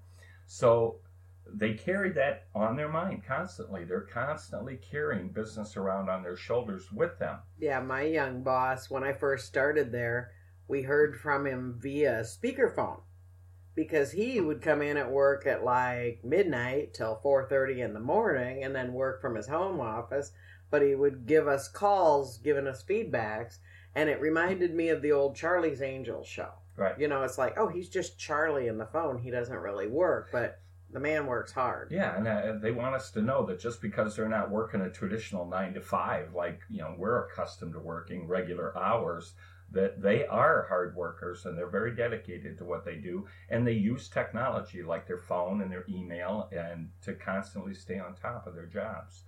So 0.47 1.01
they 1.53 1.75
carry 1.75 2.11
that 2.11 2.47
on 2.55 2.77
their 2.77 2.89
mind 2.89 3.23
constantly 3.27 3.85
they're 3.85 4.01
constantly 4.01 4.77
carrying 4.77 5.29
business 5.29 5.77
around 5.77 6.09
on 6.09 6.23
their 6.23 6.37
shoulders 6.37 6.91
with 6.93 7.19
them 7.19 7.39
Yeah, 7.59 7.81
my 7.81 8.03
young 8.03 8.43
boss, 8.43 8.91
when 8.91 9.05
I 9.05 9.13
first 9.13 9.47
started 9.47 9.93
there, 9.93 10.33
we 10.67 10.83
heard 10.83 11.17
from 11.17 11.47
him 11.47 11.79
via 11.79 12.23
speakerphone 12.23 13.01
because 13.75 14.13
he 14.13 14.41
would 14.41 14.63
come 14.63 14.83
in 14.83 14.97
at 14.97 15.11
work 15.11 15.47
at 15.47 15.65
like 15.65 16.25
midnight 16.25 16.95
till 16.95 17.21
4:30 17.23 17.81
in 17.81 17.93
the 17.95 18.01
morning 18.01 18.63
and 18.63 18.75
then 18.75 18.93
work 18.93 19.21
from 19.21 19.35
his 19.35 19.49
home 19.49 19.81
office, 19.81 20.33
but 20.71 20.83
he 20.83 20.95
would 20.95 21.27
give 21.27 21.49
us 21.49 21.69
calls, 21.69 22.39
giving 22.39 22.67
us 22.67 22.85
feedbacks, 22.85 23.59
and 23.95 24.09
it 24.09 24.21
reminded 24.21 24.75
me 24.75 24.89
of 24.89 25.03
the 25.03 25.13
old 25.13 25.37
Charlie's 25.37 25.83
Angels 25.83 26.27
show. 26.27 26.53
right 26.77 26.99
You 26.99 27.09
know, 27.09 27.23
it's 27.25 27.39
like, 27.39 27.59
"Oh, 27.59 27.69
he's 27.69 27.89
just 27.89 28.19
Charlie 28.19 28.69
in 28.69 28.79
the 28.79 28.87
phone. 28.87 29.19
He 29.19 29.31
doesn't 29.31 29.57
really 29.57 29.89
work, 29.89 30.29
but 30.33 30.61
the 30.95 31.01
man 31.01 31.27
works 31.27 31.53
hard." 31.53 31.91
yeah 31.91 32.17
and 32.17 32.27
uh, 32.27 32.53
they 32.61 32.73
want 32.73 32.95
us 32.95 33.11
to 33.11 33.21
know 33.21 33.45
that 33.45 33.61
just 33.61 33.83
because 33.83 34.17
they're 34.17 34.29
not 34.29 34.51
working 34.51 34.81
a 34.81 34.91
traditional 34.91 35.47
nine 35.47 35.75
to 35.75 35.81
five 35.81 36.35
like 36.35 36.61
you 36.71 36.79
know 36.79 36.95
we're 36.97 37.27
accustomed 37.27 37.75
to 37.75 37.79
working 37.79 38.27
regular 38.27 38.77
hours 38.79 39.35
that 39.71 40.01
they 40.01 40.25
are 40.27 40.67
hard 40.69 40.95
workers 40.95 41.45
and 41.45 41.59
they're 41.59 41.67
very 41.67 41.95
dedicated 41.95 42.57
to 42.57 42.65
what 42.65 42.85
they 42.85 42.95
do 42.95 43.27
and 43.51 43.67
they 43.67 43.73
use 43.73 44.09
technology 44.09 44.83
like 44.83 45.07
their 45.07 45.19
phone 45.19 45.61
and 45.61 45.71
their 45.71 45.85
email 45.89 46.49
and 46.53 46.89
to 47.03 47.13
constantly 47.15 47.75
stay 47.75 47.99
on 47.99 48.15
top 48.15 48.47
of 48.47 48.55
their 48.55 48.67
jobs 48.67 49.25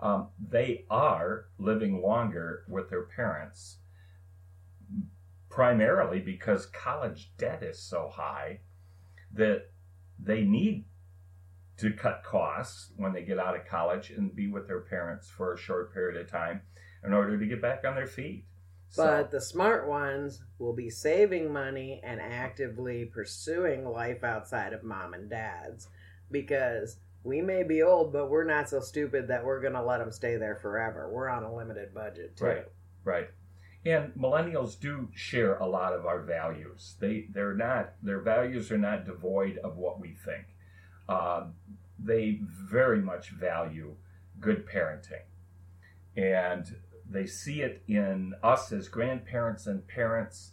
um, 0.00 0.28
they 0.50 0.84
are 0.90 1.46
living 1.58 2.02
longer 2.02 2.64
with 2.68 2.90
their 2.90 3.04
parents 3.04 3.76
primarily 5.48 6.18
because 6.18 6.66
college 6.66 7.30
debt 7.38 7.62
is 7.62 7.78
so 7.78 8.10
high 8.12 8.58
that 9.32 9.70
they 10.18 10.42
need 10.42 10.84
to 11.78 11.92
cut 11.92 12.22
costs 12.24 12.90
when 12.96 13.12
they 13.12 13.22
get 13.22 13.38
out 13.38 13.56
of 13.56 13.66
college 13.66 14.10
and 14.10 14.34
be 14.34 14.48
with 14.48 14.66
their 14.68 14.80
parents 14.80 15.28
for 15.28 15.54
a 15.54 15.58
short 15.58 15.92
period 15.92 16.20
of 16.20 16.30
time 16.30 16.60
in 17.04 17.12
order 17.12 17.38
to 17.38 17.46
get 17.46 17.60
back 17.60 17.84
on 17.84 17.94
their 17.94 18.06
feet. 18.06 18.44
But 18.96 19.32
the 19.32 19.40
smart 19.40 19.88
ones 19.88 20.42
will 20.58 20.72
be 20.72 20.88
saving 20.88 21.52
money 21.52 22.00
and 22.04 22.20
actively 22.20 23.06
pursuing 23.06 23.84
life 23.84 24.22
outside 24.22 24.72
of 24.72 24.84
mom 24.84 25.14
and 25.14 25.28
dad's 25.28 25.88
because 26.30 26.98
we 27.24 27.40
may 27.40 27.64
be 27.64 27.82
old, 27.82 28.12
but 28.12 28.30
we're 28.30 28.44
not 28.44 28.68
so 28.68 28.80
stupid 28.80 29.28
that 29.28 29.44
we're 29.44 29.60
going 29.60 29.72
to 29.72 29.82
let 29.82 29.98
them 29.98 30.12
stay 30.12 30.36
there 30.36 30.56
forever. 30.56 31.10
We're 31.12 31.28
on 31.28 31.42
a 31.42 31.54
limited 31.54 31.92
budget, 31.92 32.36
too. 32.36 32.44
Right. 32.44 32.64
Right. 33.04 33.28
And 33.86 34.14
millennials 34.14 34.78
do 34.80 35.08
share 35.14 35.56
a 35.58 35.66
lot 35.66 35.92
of 35.92 36.06
our 36.06 36.22
values. 36.22 36.96
They 37.00 37.26
they're 37.30 37.54
not 37.54 37.92
their 38.02 38.20
values 38.20 38.70
are 38.72 38.78
not 38.78 39.04
devoid 39.04 39.58
of 39.58 39.76
what 39.76 40.00
we 40.00 40.14
think. 40.24 40.46
Uh, 41.08 41.46
they 41.98 42.40
very 42.42 43.00
much 43.00 43.30
value 43.30 43.94
good 44.40 44.66
parenting, 44.66 45.24
and 46.16 46.76
they 47.08 47.26
see 47.26 47.62
it 47.62 47.82
in 47.86 48.34
us 48.42 48.72
as 48.72 48.88
grandparents 48.88 49.66
and 49.66 49.86
parents, 49.86 50.52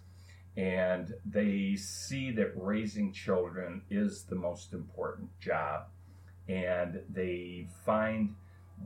and 0.57 1.13
they 1.25 1.75
see 1.75 2.31
that 2.31 2.51
raising 2.55 3.11
children 3.11 3.81
is 3.89 4.23
the 4.23 4.35
most 4.35 4.73
important 4.73 5.29
job, 5.39 5.87
and 6.47 7.01
they 7.09 7.67
find 7.85 8.35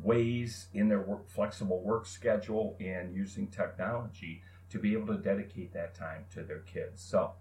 ways 0.03 0.67
in 0.73 0.89
their 0.89 1.01
work, 1.01 1.29
flexible 1.29 1.81
work 1.81 2.05
schedule 2.05 2.75
and 2.79 3.15
using 3.15 3.47
technology 3.47 4.41
to 4.69 4.79
be 4.79 4.93
able 4.93 5.07
to 5.07 5.21
dedicate 5.21 5.73
that 5.73 5.95
time 5.95 6.25
to 6.33 6.43
their 6.43 6.59
kids. 6.59 7.01
So, 7.01 7.31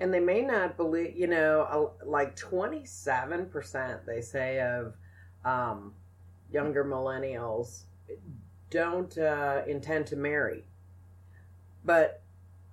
And 0.00 0.12
they 0.12 0.20
may 0.20 0.42
not 0.42 0.76
believe, 0.76 1.16
you 1.16 1.26
know, 1.26 1.92
like 2.04 2.34
27% 2.34 4.06
they 4.06 4.22
say 4.22 4.60
of 4.60 4.94
um, 5.44 5.92
younger 6.50 6.84
millennials 6.84 7.82
don't 8.70 9.16
uh, 9.18 9.62
intend 9.66 10.06
to 10.06 10.16
marry, 10.16 10.64
but 11.84 12.22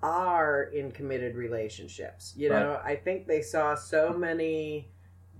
are 0.02 0.64
in 0.74 0.92
committed 0.92 1.36
relationships. 1.36 2.34
You 2.38 2.50
know, 2.50 2.80
I 2.84 2.96
think 2.96 3.28
they 3.28 3.42
saw 3.42 3.76
so 3.76 4.14
many 4.14 4.90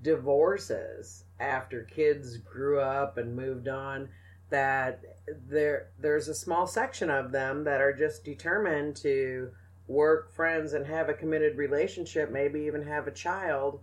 divorces 0.02 1.24
after 1.40 1.84
kids 1.84 2.38
grew 2.38 2.80
up 2.80 3.18
and 3.18 3.36
moved 3.36 3.68
on 3.68 4.10
that 4.50 5.02
there 5.50 5.90
there's 6.00 6.28
a 6.28 6.34
small 6.34 6.66
section 6.66 7.10
of 7.10 7.32
them 7.32 7.64
that 7.66 7.82
are 7.82 7.94
just 7.94 8.24
determined 8.24 8.96
to 8.96 9.52
work 9.88 10.34
friends 10.34 10.74
and 10.74 10.86
have 10.86 11.10
a 11.10 11.14
committed 11.14 11.58
relationship 11.58 12.30
maybe 12.32 12.62
even 12.62 12.84
have 12.84 13.08
a 13.08 13.12
child 13.12 13.80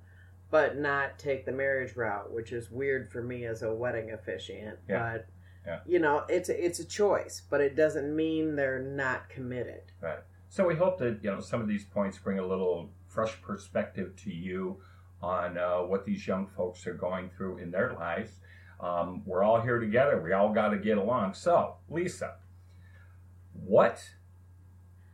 but 0.50 0.78
not 0.78 1.18
take 1.18 1.44
the 1.44 1.50
marriage 1.50 1.96
route, 1.96 2.32
which 2.32 2.52
is 2.52 2.70
weird 2.70 3.10
for 3.10 3.20
me 3.22 3.44
as 3.44 3.62
a 3.62 3.74
wedding 3.74 4.12
officiant. 4.12 4.78
Yeah. 4.88 4.98
But 5.12 5.26
Yeah. 5.66 5.80
you 5.84 5.98
know, 5.98 6.24
it's 6.28 6.48
a, 6.48 6.64
it's 6.64 6.78
a 6.78 6.84
choice, 6.84 7.42
but 7.50 7.60
it 7.60 7.74
doesn't 7.74 8.14
mean 8.14 8.54
they're 8.54 8.78
not 8.78 9.28
committed. 9.28 9.82
Right. 10.00 10.20
So 10.48 10.64
we 10.64 10.76
hope 10.76 10.98
that 10.98 11.18
you 11.24 11.30
know 11.32 11.40
some 11.40 11.60
of 11.60 11.66
these 11.66 11.84
points 11.84 12.18
bring 12.18 12.38
a 12.38 12.46
little 12.46 12.90
fresh 13.08 13.40
perspective 13.42 14.14
to 14.16 14.30
you 14.32 14.80
on 15.20 15.58
uh, 15.58 15.78
what 15.78 16.04
these 16.04 16.24
young 16.24 16.46
folks 16.46 16.86
are 16.86 16.94
going 16.94 17.30
through 17.30 17.58
in 17.58 17.72
their 17.72 17.94
lives. 17.94 18.38
Um, 18.78 19.22
we're 19.26 19.42
all 19.42 19.60
here 19.60 19.80
together. 19.80 20.20
We 20.20 20.32
all 20.32 20.52
got 20.52 20.68
to 20.68 20.78
get 20.78 20.98
along. 20.98 21.34
So, 21.34 21.76
Lisa, 21.88 22.34
what 23.52 24.08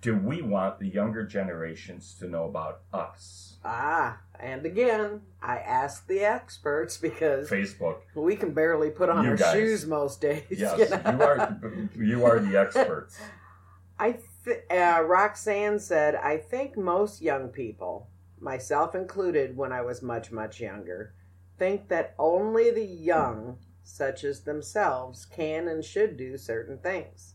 do 0.00 0.16
we 0.16 0.40
want 0.42 0.78
the 0.78 0.88
younger 0.88 1.24
generations 1.26 2.14
to 2.20 2.26
know 2.28 2.44
about 2.44 2.80
us? 2.92 3.58
Ah, 3.64 4.18
and 4.38 4.64
again, 4.64 5.20
I 5.42 5.58
asked 5.58 6.08
the 6.08 6.20
experts 6.20 6.96
because 6.96 7.50
Facebook. 7.50 7.98
we 8.14 8.34
can 8.36 8.52
barely 8.54 8.90
put 8.90 9.10
on 9.10 9.24
You 9.24 9.30
our 9.32 9.36
guys. 9.36 9.52
shoes 9.52 9.86
most 9.86 10.20
days. 10.20 10.44
Yes, 10.50 10.78
you 10.78 10.88
know? 10.88 11.10
you 11.12 11.22
are. 11.22 11.58
You 11.96 12.24
are 12.24 12.38
the 12.40 12.58
experts. 12.58 13.18
I 13.98 14.16
th- 14.46 14.64
uh, 14.70 15.02
Roxanne 15.02 15.78
said, 15.78 16.14
I 16.14 16.38
think 16.38 16.78
most 16.78 17.20
young 17.20 17.48
people, 17.48 18.08
myself 18.40 18.94
included 18.94 19.54
when 19.58 19.72
I 19.72 19.82
was 19.82 20.00
much, 20.00 20.32
much 20.32 20.58
younger, 20.58 21.12
think 21.58 21.88
that 21.88 22.14
only 22.18 22.70
the 22.70 22.86
young, 22.86 23.58
such 23.82 24.24
as 24.24 24.40
themselves, 24.40 25.26
can 25.26 25.68
and 25.68 25.84
should 25.84 26.16
do 26.16 26.38
certain 26.38 26.78
things. 26.78 27.34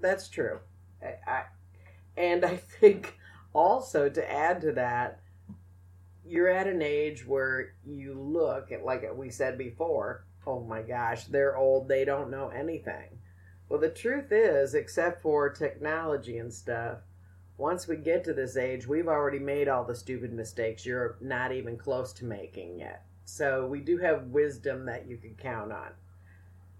That's 0.00 0.30
true. 0.30 0.60
I, 1.02 1.30
I, 1.30 1.42
and 2.18 2.44
I 2.44 2.56
think 2.56 3.16
also 3.54 4.08
to 4.08 4.30
add 4.30 4.60
to 4.62 4.72
that, 4.72 5.20
you're 6.26 6.48
at 6.48 6.66
an 6.66 6.82
age 6.82 7.26
where 7.26 7.74
you 7.86 8.14
look 8.14 8.70
at, 8.70 8.84
like 8.84 9.04
we 9.14 9.30
said 9.30 9.56
before, 9.56 10.26
oh 10.46 10.60
my 10.60 10.82
gosh, 10.82 11.24
they're 11.24 11.56
old, 11.56 11.88
they 11.88 12.04
don't 12.04 12.30
know 12.30 12.48
anything. 12.48 13.18
Well, 13.68 13.80
the 13.80 13.88
truth 13.88 14.32
is, 14.32 14.74
except 14.74 15.22
for 15.22 15.48
technology 15.50 16.38
and 16.38 16.52
stuff, 16.52 16.98
once 17.56 17.88
we 17.88 17.96
get 17.96 18.24
to 18.24 18.32
this 18.32 18.56
age, 18.56 18.86
we've 18.86 19.08
already 19.08 19.38
made 19.38 19.68
all 19.68 19.84
the 19.84 19.94
stupid 19.94 20.32
mistakes 20.32 20.86
you're 20.86 21.16
not 21.20 21.52
even 21.52 21.76
close 21.76 22.12
to 22.14 22.24
making 22.24 22.78
yet. 22.78 23.04
So 23.24 23.66
we 23.66 23.80
do 23.80 23.98
have 23.98 24.28
wisdom 24.28 24.86
that 24.86 25.06
you 25.06 25.18
can 25.18 25.34
count 25.34 25.72
on. 25.72 25.90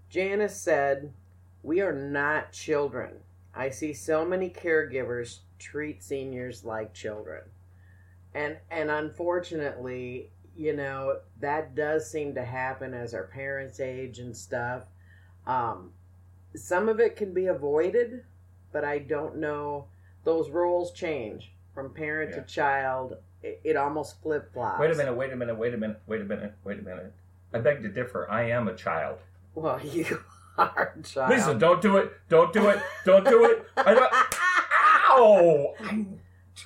Janice 0.09 0.59
said, 0.59 1.13
We 1.61 1.81
are 1.81 1.93
not 1.93 2.51
children. 2.51 3.17
I 3.59 3.69
see 3.71 3.91
so 3.91 4.23
many 4.23 4.49
caregivers 4.49 5.39
treat 5.59 6.01
seniors 6.01 6.63
like 6.63 6.93
children. 6.93 7.41
And 8.33 8.57
and 8.71 8.89
unfortunately, 8.89 10.31
you 10.55 10.73
know, 10.73 11.19
that 11.41 11.75
does 11.75 12.09
seem 12.09 12.35
to 12.35 12.43
happen 12.45 12.93
as 12.93 13.13
our 13.13 13.25
parents 13.25 13.81
age 13.81 14.19
and 14.19 14.35
stuff. 14.35 14.83
Um, 15.45 15.91
some 16.55 16.87
of 16.87 17.01
it 17.01 17.17
can 17.17 17.33
be 17.33 17.47
avoided, 17.47 18.23
but 18.71 18.85
I 18.85 18.99
don't 18.99 19.37
know. 19.37 19.87
Those 20.23 20.49
roles 20.49 20.93
change 20.93 21.51
from 21.73 21.93
parent 21.93 22.31
Yeah. 22.31 22.41
to 22.41 22.47
child. 22.47 23.17
It, 23.43 23.59
it 23.65 23.75
almost 23.75 24.21
flip 24.21 24.53
flops. 24.53 24.79
Wait 24.79 24.91
a 24.91 24.95
minute. 24.95 25.15
Wait 25.15 25.33
a 25.33 25.35
minute. 25.35 25.57
Wait 25.57 25.73
a 25.73 25.77
minute. 25.77 25.99
Wait 26.07 26.21
a 26.21 26.25
minute. 26.25 26.53
Wait 26.63 26.79
a 26.79 26.81
minute. 26.81 27.13
I 27.53 27.59
beg 27.59 27.81
to 27.83 27.89
differ. 27.89 28.29
I 28.29 28.43
am 28.51 28.69
a 28.69 28.75
child. 28.75 29.17
Well, 29.53 29.81
you 29.83 30.23
a 30.59 31.01
child. 31.03 31.31
Lisa, 31.31 31.55
don't 31.55 31.81
do 31.81 31.97
it. 31.97 32.11
Don't 32.29 32.53
do 32.53 32.69
it. 32.69 32.79
Don't 33.05 33.25
do 33.25 33.45
it. 33.45 33.65
I 33.77 33.93
don't. 33.93 34.13
Ow! 35.11 35.73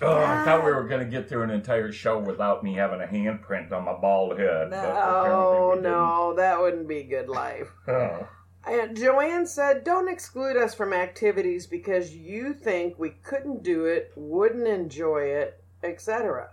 I, 0.01 0.05
oh, 0.05 0.17
I 0.17 0.43
thought 0.43 0.65
we 0.65 0.71
were 0.71 0.87
going 0.87 1.03
to 1.03 1.09
get 1.09 1.29
through 1.29 1.43
an 1.43 1.49
entire 1.49 1.91
show 1.91 2.19
without 2.19 2.63
me 2.63 2.73
having 2.73 3.01
a 3.01 3.05
handprint 3.05 3.71
on 3.71 3.85
my 3.85 3.93
bald 3.93 4.39
head. 4.39 4.71
No, 4.71 5.77
no, 5.79 6.33
that 6.35 6.59
wouldn't 6.59 6.87
be 6.87 7.03
good 7.03 7.29
life. 7.29 7.71
Oh. 7.87 8.27
And 8.65 8.95
Joanne 8.95 9.45
said, 9.45 9.83
Don't 9.83 10.07
exclude 10.07 10.55
us 10.55 10.73
from 10.73 10.93
activities 10.93 11.67
because 11.67 12.15
you 12.15 12.53
think 12.53 12.97
we 12.97 13.09
couldn't 13.09 13.61
do 13.61 13.85
it, 13.85 14.13
wouldn't 14.15 14.67
enjoy 14.67 15.23
it, 15.23 15.61
etc. 15.83 16.51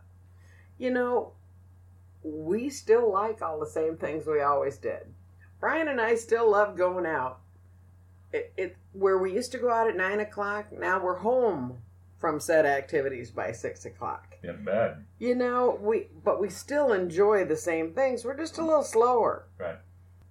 You 0.76 0.90
know, 0.90 1.34
we 2.22 2.68
still 2.68 3.12
like 3.12 3.42
all 3.42 3.60
the 3.60 3.66
same 3.66 3.96
things 3.96 4.26
we 4.26 4.40
always 4.40 4.76
did. 4.78 5.14
Brian 5.60 5.88
and 5.88 6.00
I 6.00 6.14
still 6.14 6.50
love 6.50 6.76
going 6.76 7.06
out. 7.06 7.40
It, 8.32 8.52
it 8.56 8.76
where 8.92 9.18
we 9.18 9.34
used 9.34 9.52
to 9.52 9.58
go 9.58 9.70
out 9.70 9.88
at 9.88 9.96
nine 9.96 10.20
o'clock, 10.20 10.72
now 10.72 11.02
we're 11.02 11.18
home 11.18 11.78
from 12.18 12.40
said 12.40 12.66
activities 12.66 13.30
by 13.30 13.52
six 13.52 13.84
o'clock. 13.84 14.36
In 14.42 14.64
bed. 14.64 15.04
You 15.18 15.34
know, 15.34 15.78
we 15.80 16.08
but 16.24 16.40
we 16.40 16.48
still 16.48 16.92
enjoy 16.92 17.44
the 17.44 17.56
same 17.56 17.92
things. 17.92 18.24
We're 18.24 18.36
just 18.36 18.58
a 18.58 18.64
little 18.64 18.82
slower. 18.82 19.46
Right. 19.58 19.78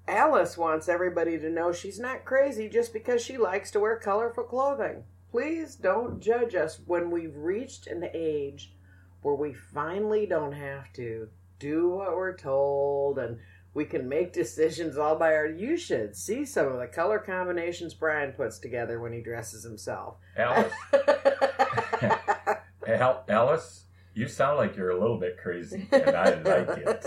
Alice 0.07 0.57
wants 0.57 0.89
everybody 0.89 1.37
to 1.37 1.49
know 1.49 1.71
she's 1.71 1.99
not 1.99 2.25
crazy 2.25 2.67
just 2.67 2.93
because 2.93 3.23
she 3.23 3.37
likes 3.37 3.69
to 3.71 3.79
wear 3.79 3.97
colorful 3.97 4.43
clothing. 4.43 5.03
Please 5.29 5.75
don't 5.75 6.19
judge 6.19 6.55
us 6.55 6.79
when 6.87 7.11
we've 7.11 7.35
reached 7.35 7.85
an 7.85 8.09
age 8.13 8.73
where 9.21 9.35
we 9.35 9.53
finally 9.53 10.25
don't 10.25 10.53
have 10.53 10.91
to 10.93 11.29
do 11.59 11.89
what 11.89 12.15
we're 12.15 12.35
told 12.35 13.19
and 13.19 13.37
we 13.73 13.85
can 13.85 14.09
make 14.09 14.33
decisions 14.33 14.97
all 14.97 15.15
by 15.15 15.33
our 15.35 15.45
you 15.47 15.77
should 15.77 16.15
see 16.15 16.43
some 16.45 16.67
of 16.67 16.79
the 16.79 16.87
color 16.87 17.19
combinations 17.19 17.93
Brian 17.93 18.31
puts 18.33 18.57
together 18.59 18.99
when 18.99 19.13
he 19.13 19.21
dresses 19.21 19.63
himself. 19.63 20.15
Alice. 20.37 20.73
Al- 22.87 23.23
Alice, 23.29 23.85
you 24.13 24.27
sound 24.27 24.57
like 24.57 24.75
you're 24.75 24.89
a 24.89 24.99
little 24.99 25.19
bit 25.19 25.37
crazy, 25.37 25.87
and 25.91 26.15
I 26.15 26.33
like 26.41 26.77
it. 26.77 27.05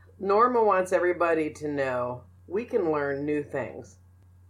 Norma 0.18 0.62
wants 0.64 0.92
everybody 0.92 1.50
to 1.50 1.68
know 1.68 2.22
we 2.48 2.64
can 2.64 2.90
learn 2.90 3.24
new 3.24 3.42
things 3.42 3.96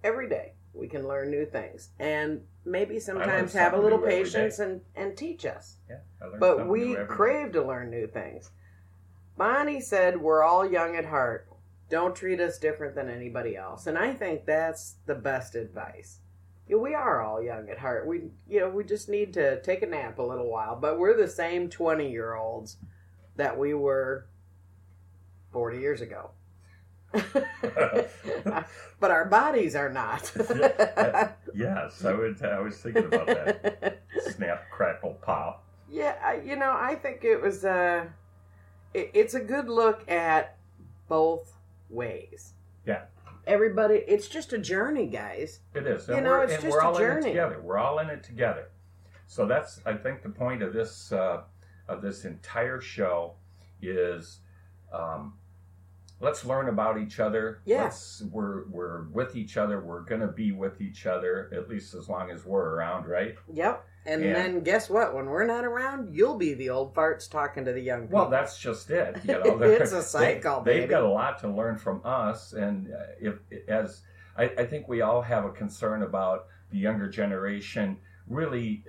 every 0.02 0.28
day. 0.28 0.52
We 0.72 0.88
can 0.88 1.06
learn 1.06 1.30
new 1.30 1.46
things, 1.46 1.90
and 1.98 2.42
maybe 2.64 2.98
sometimes 3.00 3.52
have 3.54 3.74
a 3.74 3.78
little 3.78 3.98
patience 3.98 4.58
and 4.58 4.80
and 4.94 5.16
teach 5.16 5.44
us. 5.44 5.76
Yeah, 5.88 5.98
I 6.22 6.38
But 6.38 6.68
we 6.68 6.80
new 6.80 6.92
every 6.96 7.06
day. 7.06 7.14
crave 7.14 7.52
to 7.52 7.62
learn 7.62 7.90
new 7.90 8.06
things. 8.06 8.50
Bonnie 9.36 9.80
said 9.80 10.20
we're 10.20 10.42
all 10.42 10.68
young 10.70 10.96
at 10.96 11.06
heart. 11.06 11.48
Don't 11.88 12.16
treat 12.16 12.40
us 12.40 12.58
different 12.58 12.94
than 12.94 13.08
anybody 13.08 13.56
else, 13.56 13.86
and 13.86 13.96
I 13.96 14.12
think 14.12 14.44
that's 14.44 14.96
the 15.06 15.14
best 15.14 15.54
advice. 15.54 16.18
Yeah, 16.68 16.78
we 16.78 16.94
are 16.94 17.22
all 17.22 17.40
young 17.42 17.68
at 17.70 17.78
heart. 17.78 18.06
We, 18.08 18.22
you 18.48 18.60
know, 18.60 18.68
we 18.70 18.82
just 18.82 19.08
need 19.08 19.32
to 19.34 19.60
take 19.62 19.82
a 19.82 19.86
nap 19.86 20.18
a 20.18 20.22
little 20.22 20.50
while. 20.50 20.74
But 20.74 20.98
we're 20.98 21.16
the 21.16 21.28
same 21.28 21.68
twenty-year-olds 21.68 22.78
that 23.36 23.56
we 23.56 23.74
were 23.74 24.26
forty 25.52 25.78
years 25.78 26.00
ago. 26.00 26.30
but 27.12 29.10
our 29.10 29.26
bodies 29.26 29.74
are 29.76 29.92
not. 29.92 30.32
Yes, 31.56 32.04
I 32.04 32.12
would. 32.12 32.42
I 32.44 32.60
was 32.60 32.76
thinking 32.76 33.06
about 33.06 33.26
that. 33.28 34.02
Snap, 34.20 34.68
crackle, 34.70 35.14
pop. 35.22 35.64
Yeah, 35.90 36.34
you 36.44 36.54
know, 36.54 36.76
I 36.78 36.96
think 36.96 37.24
it 37.24 37.40
was 37.40 37.64
a. 37.64 38.06
It, 38.96 39.10
it's 39.12 39.34
a 39.34 39.40
good 39.40 39.68
look 39.68 40.10
at 40.10 40.56
both 41.06 41.52
ways. 41.90 42.54
Yeah. 42.86 43.02
Everybody, 43.46 44.02
it's 44.08 44.26
just 44.26 44.52
a 44.54 44.58
journey, 44.58 45.06
guys. 45.06 45.60
It 45.74 45.86
is. 45.86 46.08
You 46.08 46.14
And 46.14 46.24
know, 46.24 46.30
we're, 46.30 46.44
it's 46.44 46.54
just 46.54 46.66
we're 46.66 46.80
a 46.80 46.86
all 46.86 46.96
in 46.96 47.02
it 47.02 47.06
journey. 47.06 47.28
together. 47.28 47.60
We're 47.62 47.78
all 47.78 47.98
in 47.98 48.08
it 48.08 48.22
together. 48.24 48.70
So 49.26 49.46
that's, 49.46 49.80
I 49.84 49.92
think, 49.94 50.22
the 50.22 50.30
point 50.30 50.62
of 50.62 50.72
this 50.72 51.12
uh, 51.12 51.42
of 51.88 52.00
this 52.00 52.24
entire 52.24 52.80
show 52.80 53.34
is, 53.82 54.40
um, 54.92 55.34
let's 56.20 56.44
learn 56.44 56.68
about 56.68 56.98
each 56.98 57.20
other. 57.20 57.60
Yeah. 57.64 57.92
We're 58.30 58.66
we're 58.68 59.02
with 59.12 59.36
each 59.36 59.56
other. 59.56 59.80
We're 59.80 60.00
gonna 60.00 60.28
be 60.28 60.52
with 60.52 60.80
each 60.80 61.06
other 61.06 61.50
at 61.52 61.68
least 61.68 61.94
as 61.94 62.08
long 62.08 62.30
as 62.30 62.44
we're 62.44 62.74
around, 62.74 63.06
right? 63.06 63.34
Yep. 63.52 63.84
And 64.06 64.22
Yeah. 64.22 64.32
then 64.34 64.60
guess 64.60 64.88
what? 64.88 65.14
When 65.14 65.26
we're 65.26 65.46
not 65.46 65.64
around, 65.64 66.14
you'll 66.14 66.36
be 66.38 66.54
the 66.54 66.70
old 66.70 66.94
farts 66.94 67.28
talking 67.30 67.64
to 67.64 67.72
the 67.72 67.80
young 67.80 68.02
people. 68.02 68.20
Well, 68.20 68.30
that's 68.30 68.58
just 68.58 68.90
it. 68.90 69.16
You 69.24 69.32
know, 69.40 69.60
It's 69.62 69.92
a 69.92 70.02
cycle, 70.02 70.60
They, 70.60 70.72
baby. 70.72 70.80
have 70.82 70.90
got 70.90 71.02
a 71.02 71.08
lot 71.08 71.38
to 71.40 71.48
learn 71.48 71.76
from 71.76 72.00
us, 72.04 72.52
and 72.52 72.92
uh, 72.92 72.98
if 73.20 73.34
as 73.68 74.02
I, 74.36 74.44
I 74.58 74.66
think 74.66 74.86
we 74.88 75.00
all 75.00 75.22
have 75.22 75.44
a 75.44 75.50
concern 75.50 76.02
about 76.02 76.46
the 76.70 76.78
younger 76.78 77.08
generation 77.08 77.98
really 78.28 78.84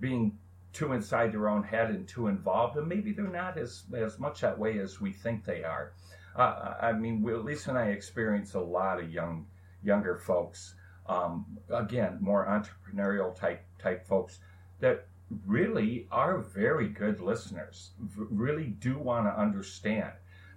being 0.00 0.38
too 0.72 0.92
inside 0.92 1.32
their 1.32 1.48
own 1.48 1.62
head 1.62 1.90
and 1.90 2.06
too 2.08 2.28
involved, 2.28 2.76
and 2.76 2.88
maybe 2.88 3.12
they're 3.12 3.26
not 3.26 3.58
as 3.58 3.84
as 3.94 4.18
much 4.18 4.40
that 4.40 4.58
way 4.58 4.78
as 4.78 5.00
we 5.00 5.12
think 5.12 5.44
they 5.44 5.62
are. 5.64 5.92
Uh, 6.36 6.74
I 6.80 6.92
mean, 6.92 7.22
we, 7.22 7.34
Lisa 7.34 7.70
and 7.70 7.78
I 7.78 7.86
experience 7.88 8.54
a 8.54 8.60
lot 8.60 9.00
of 9.02 9.10
young 9.12 9.46
younger 9.82 10.16
folks. 10.16 10.74
Um, 11.08 11.58
again, 11.70 12.18
more 12.20 12.46
entrepreneurial 12.46 13.34
type 13.34 13.64
type 13.78 14.06
folks 14.06 14.40
that 14.80 15.06
really 15.46 16.06
are 16.10 16.38
very 16.38 16.88
good 16.88 17.20
listeners. 17.20 17.90
v- 18.00 18.26
Really 18.30 18.66
do 18.66 18.98
want 18.98 19.26
to 19.26 19.40
understand. 19.40 20.12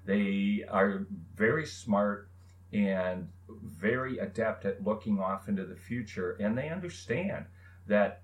They 0.05 0.65
are 0.69 1.05
very 1.35 1.65
smart 1.65 2.29
and 2.73 3.27
very 3.63 4.17
adept 4.19 4.65
at 4.65 4.83
looking 4.83 5.19
off 5.19 5.47
into 5.49 5.65
the 5.65 5.75
future, 5.75 6.37
and 6.39 6.57
they 6.57 6.69
understand 6.69 7.45
that 7.87 8.21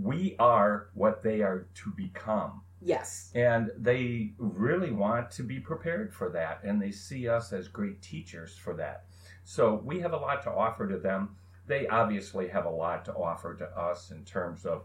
we 0.00 0.36
are 0.38 0.88
what 0.94 1.22
they 1.22 1.40
are 1.40 1.66
to 1.74 1.90
become. 1.90 2.60
Yes. 2.82 3.30
And 3.34 3.70
they 3.78 4.32
really 4.38 4.90
want 4.90 5.30
to 5.32 5.42
be 5.42 5.60
prepared 5.60 6.12
for 6.12 6.28
that, 6.30 6.60
and 6.64 6.80
they 6.82 6.90
see 6.90 7.28
us 7.28 7.52
as 7.52 7.68
great 7.68 8.02
teachers 8.02 8.56
for 8.56 8.74
that. 8.74 9.04
So 9.44 9.80
we 9.84 10.00
have 10.00 10.12
a 10.12 10.16
lot 10.16 10.42
to 10.44 10.50
offer 10.50 10.88
to 10.88 10.98
them. 10.98 11.36
They 11.66 11.86
obviously 11.86 12.48
have 12.48 12.64
a 12.64 12.70
lot 12.70 13.04
to 13.06 13.14
offer 13.14 13.54
to 13.54 13.66
us 13.78 14.10
in 14.10 14.24
terms 14.24 14.64
of 14.64 14.84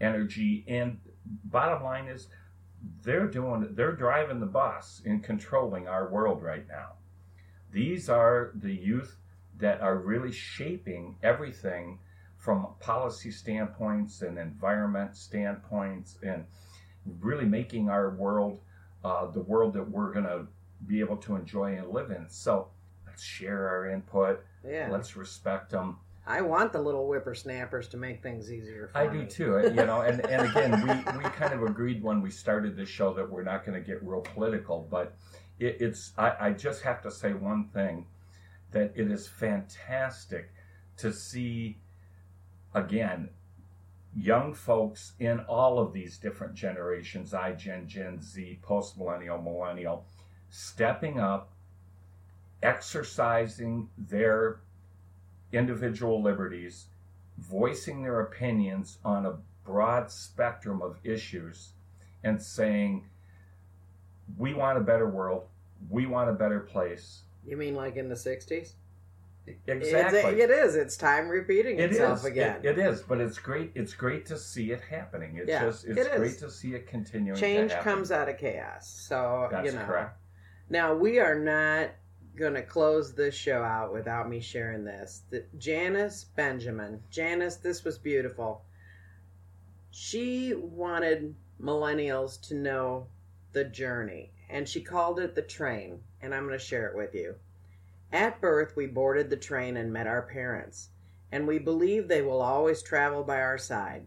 energy. 0.00 0.64
And 0.68 0.98
bottom 1.44 1.82
line 1.82 2.08
is, 2.08 2.28
they're 3.02 3.26
doing, 3.26 3.68
they're 3.72 3.96
driving 3.96 4.40
the 4.40 4.46
bus 4.46 5.02
in 5.04 5.20
controlling 5.20 5.88
our 5.88 6.08
world 6.08 6.42
right 6.42 6.66
now. 6.68 6.92
These 7.72 8.08
are 8.08 8.52
the 8.54 8.72
youth 8.72 9.16
that 9.58 9.80
are 9.80 9.98
really 9.98 10.32
shaping 10.32 11.16
everything 11.22 11.98
from 12.36 12.68
policy 12.80 13.30
standpoints 13.30 14.22
and 14.22 14.38
environment 14.38 15.16
standpoints 15.16 16.18
and 16.22 16.44
really 17.20 17.44
making 17.44 17.88
our 17.88 18.10
world 18.14 18.60
uh, 19.04 19.30
the 19.30 19.40
world 19.40 19.72
that 19.72 19.88
we're 19.88 20.12
going 20.12 20.24
to 20.24 20.46
be 20.86 21.00
able 21.00 21.16
to 21.16 21.36
enjoy 21.36 21.76
and 21.76 21.88
live 21.90 22.10
in. 22.10 22.28
So 22.28 22.68
let's 23.16 23.24
share 23.24 23.66
our 23.66 23.88
input. 23.88 24.44
Yeah. 24.62 24.90
Let's 24.90 25.16
respect 25.16 25.70
them. 25.70 25.96
I 26.26 26.42
want 26.42 26.72
the 26.74 26.82
little 26.82 27.06
whippersnappers 27.06 27.88
to 27.88 27.96
make 27.96 28.22
things 28.22 28.52
easier 28.52 28.90
for 28.92 28.98
me. 28.98 29.08
I 29.08 29.10
me. 29.10 29.20
do 29.20 29.26
too. 29.26 29.72
You 29.74 29.86
know, 29.86 30.02
and, 30.02 30.20
and 30.26 30.50
again, 30.50 30.72
we, 30.82 31.18
we 31.18 31.24
kind 31.30 31.54
of 31.54 31.62
agreed 31.62 32.02
when 32.02 32.20
we 32.20 32.30
started 32.30 32.76
this 32.76 32.90
show 32.90 33.14
that 33.14 33.30
we're 33.30 33.42
not 33.42 33.64
going 33.64 33.80
to 33.80 33.86
get 33.86 34.02
real 34.02 34.20
political, 34.20 34.86
but 34.90 35.16
it, 35.58 35.78
it's, 35.80 36.12
I, 36.18 36.34
I 36.40 36.52
just 36.52 36.82
have 36.82 37.00
to 37.04 37.10
say 37.10 37.32
one 37.32 37.70
thing 37.72 38.04
that 38.72 38.92
it 38.94 39.10
is 39.10 39.26
fantastic 39.26 40.50
to 40.98 41.10
see, 41.10 41.78
again, 42.74 43.30
young 44.14 44.52
folks 44.52 45.12
in 45.18 45.40
all 45.40 45.78
of 45.78 45.94
these 45.94 46.18
different 46.18 46.54
generations 46.54 47.32
I, 47.32 47.52
Gen, 47.52 47.88
Gen 47.88 48.20
Z, 48.20 48.58
post 48.60 48.98
millennial, 48.98 49.40
millennial 49.40 50.04
stepping 50.50 51.18
up, 51.18 51.52
exercising 52.66 53.88
their 53.96 54.60
individual 55.52 56.20
liberties, 56.20 56.86
voicing 57.38 58.02
their 58.02 58.20
opinions 58.20 58.98
on 59.04 59.24
a 59.24 59.34
broad 59.64 60.10
spectrum 60.10 60.82
of 60.82 60.98
issues, 61.04 61.70
and 62.24 62.42
saying, 62.42 63.04
We 64.36 64.52
want 64.52 64.78
a 64.78 64.80
better 64.80 65.08
world, 65.08 65.44
we 65.88 66.06
want 66.06 66.28
a 66.28 66.32
better 66.32 66.60
place. 66.60 67.22
You 67.46 67.56
mean 67.56 67.76
like 67.76 67.96
in 67.96 68.08
the 68.08 68.16
60s? 68.16 68.72
Exactly. 69.68 70.18
It's, 70.18 70.40
it 70.40 70.50
is. 70.50 70.74
It's 70.74 70.96
time 70.96 71.28
repeating 71.28 71.78
It 71.78 71.92
itself 71.92 72.18
is. 72.20 72.24
again. 72.24 72.58
It, 72.64 72.76
it 72.76 72.78
is, 72.78 73.02
but 73.02 73.20
it's 73.20 73.38
great. 73.38 73.70
It's 73.76 73.94
great 73.94 74.26
to 74.26 74.36
see 74.36 74.72
it 74.72 74.80
happening. 74.80 75.36
It's 75.36 75.48
Yeah, 75.48 75.66
just 75.66 75.84
it's 75.84 75.96
it 76.00 76.16
great 76.16 76.38
to 76.40 76.50
see 76.50 76.74
it 76.74 76.88
continuing. 76.88 77.38
Change 77.38 77.70
comes 77.74 78.10
out 78.10 78.28
of 78.28 78.38
chaos. 78.38 78.88
So, 78.88 79.46
That's 79.52 79.66
you 79.70 79.78
know. 79.78 79.84
correct. 79.86 80.18
Now, 80.68 80.96
we 80.96 81.20
are 81.20 81.38
not 81.38 81.90
to 82.36 82.62
close 82.62 83.14
this 83.14 83.34
show 83.34 83.62
out 83.62 83.92
without 83.92 84.28
me 84.28 84.40
sharing 84.40 84.84
this. 84.84 85.22
The, 85.30 85.44
Janice 85.58 86.24
Benjamin. 86.24 87.02
Janice, 87.10 87.56
this 87.56 87.84
was 87.84 87.98
beautiful. 87.98 88.64
She 89.90 90.54
wanted 90.54 91.34
millennials 91.60 92.40
to 92.48 92.54
know 92.54 93.08
the 93.52 93.64
journey, 93.64 94.32
and 94.50 94.68
she 94.68 94.80
called 94.80 95.18
it 95.18 95.34
the 95.34 95.42
train, 95.42 96.00
and 96.20 96.34
I'm 96.34 96.48
to 96.50 96.58
share 96.58 96.86
it 96.86 96.96
with 96.96 97.14
you. 97.14 97.36
At 98.12 98.40
birth, 98.40 98.76
we 98.76 98.86
boarded 98.86 99.30
the 99.30 99.36
train 99.36 99.76
and 99.76 99.92
met 99.92 100.06
our 100.06 100.22
parents, 100.22 100.90
and 101.32 101.46
we 101.46 101.58
believe 101.58 102.06
they 102.06 102.22
will 102.22 102.42
always 102.42 102.82
travel 102.82 103.24
by 103.24 103.40
our 103.40 103.58
side. 103.58 104.06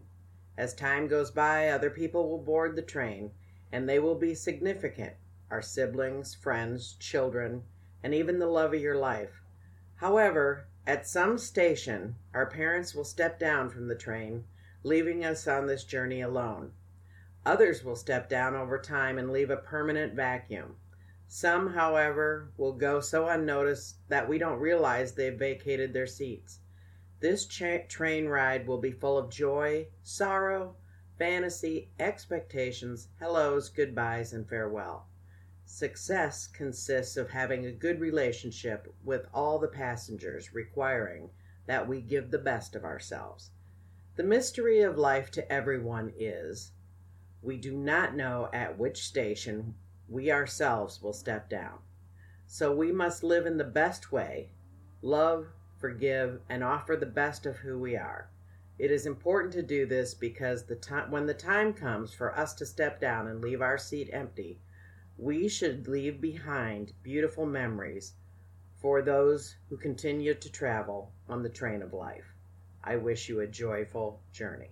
As 0.56 0.74
time 0.74 1.08
goes 1.08 1.30
by, 1.30 1.68
other 1.68 1.90
people 1.90 2.28
will 2.28 2.42
board 2.42 2.76
the 2.76 2.82
train, 2.82 3.32
and 3.72 3.88
they 3.88 3.98
will 3.98 4.14
be 4.14 4.34
significant 4.34 5.14
our 5.50 5.60
siblings, 5.60 6.32
friends, 6.34 6.94
children, 7.00 7.64
and 8.02 8.14
even 8.14 8.38
the 8.38 8.46
love 8.46 8.72
of 8.74 8.80
your 8.80 8.96
life. 8.96 9.42
However, 9.96 10.66
at 10.86 11.06
some 11.06 11.36
station, 11.36 12.16
our 12.32 12.46
parents 12.46 12.94
will 12.94 13.04
step 13.04 13.38
down 13.38 13.68
from 13.68 13.88
the 13.88 13.94
train, 13.94 14.44
leaving 14.82 15.24
us 15.24 15.46
on 15.46 15.66
this 15.66 15.84
journey 15.84 16.22
alone. 16.22 16.72
Others 17.44 17.84
will 17.84 17.96
step 17.96 18.28
down 18.28 18.54
over 18.54 18.78
time 18.78 19.18
and 19.18 19.30
leave 19.30 19.50
a 19.50 19.56
permanent 19.56 20.14
vacuum. 20.14 20.76
Some, 21.28 21.74
however, 21.74 22.50
will 22.56 22.72
go 22.72 23.00
so 23.00 23.28
unnoticed 23.28 23.96
that 24.08 24.28
we 24.28 24.38
don't 24.38 24.58
realize 24.58 25.12
they've 25.12 25.38
vacated 25.38 25.92
their 25.92 26.06
seats. 26.06 26.60
This 27.20 27.44
cha- 27.44 27.86
train 27.86 28.26
ride 28.26 28.66
will 28.66 28.78
be 28.78 28.92
full 28.92 29.18
of 29.18 29.30
joy, 29.30 29.88
sorrow, 30.02 30.76
fantasy, 31.18 31.90
expectations, 31.98 33.08
hellos, 33.18 33.68
goodbyes, 33.68 34.32
and 34.32 34.48
farewell. 34.48 35.09
Success 35.72 36.48
consists 36.48 37.16
of 37.16 37.30
having 37.30 37.64
a 37.64 37.70
good 37.70 38.00
relationship 38.00 38.92
with 39.04 39.28
all 39.32 39.60
the 39.60 39.68
passengers, 39.68 40.52
requiring 40.52 41.30
that 41.66 41.86
we 41.86 42.00
give 42.00 42.32
the 42.32 42.38
best 42.38 42.74
of 42.74 42.84
ourselves. 42.84 43.52
The 44.16 44.24
mystery 44.24 44.80
of 44.80 44.98
life 44.98 45.30
to 45.30 45.50
everyone 45.50 46.12
is 46.18 46.72
we 47.40 47.56
do 47.56 47.72
not 47.72 48.16
know 48.16 48.50
at 48.52 48.78
which 48.78 49.06
station 49.06 49.76
we 50.08 50.28
ourselves 50.28 51.00
will 51.00 51.12
step 51.12 51.48
down. 51.48 51.78
So 52.48 52.74
we 52.74 52.90
must 52.90 53.22
live 53.22 53.46
in 53.46 53.56
the 53.56 53.62
best 53.62 54.10
way, 54.10 54.50
love, 55.02 55.52
forgive, 55.78 56.42
and 56.48 56.64
offer 56.64 56.96
the 56.96 57.06
best 57.06 57.46
of 57.46 57.58
who 57.58 57.78
we 57.78 57.96
are. 57.96 58.28
It 58.76 58.90
is 58.90 59.06
important 59.06 59.52
to 59.52 59.62
do 59.62 59.86
this 59.86 60.14
because 60.14 60.64
the 60.64 60.74
time 60.74 61.12
when 61.12 61.26
the 61.26 61.32
time 61.32 61.72
comes 61.72 62.12
for 62.12 62.36
us 62.36 62.54
to 62.54 62.66
step 62.66 63.00
down 63.00 63.28
and 63.28 63.40
leave 63.40 63.62
our 63.62 63.78
seat 63.78 64.10
empty, 64.12 64.58
we 65.20 65.48
should 65.48 65.86
leave 65.86 66.20
behind 66.20 66.92
beautiful 67.02 67.44
memories 67.44 68.14
for 68.80 69.02
those 69.02 69.56
who 69.68 69.76
continue 69.76 70.34
to 70.34 70.50
travel 70.50 71.12
on 71.28 71.42
the 71.42 71.48
train 71.48 71.82
of 71.82 71.92
life. 71.92 72.24
I 72.82 72.96
wish 72.96 73.28
you 73.28 73.40
a 73.40 73.46
joyful 73.46 74.20
journey. 74.32 74.70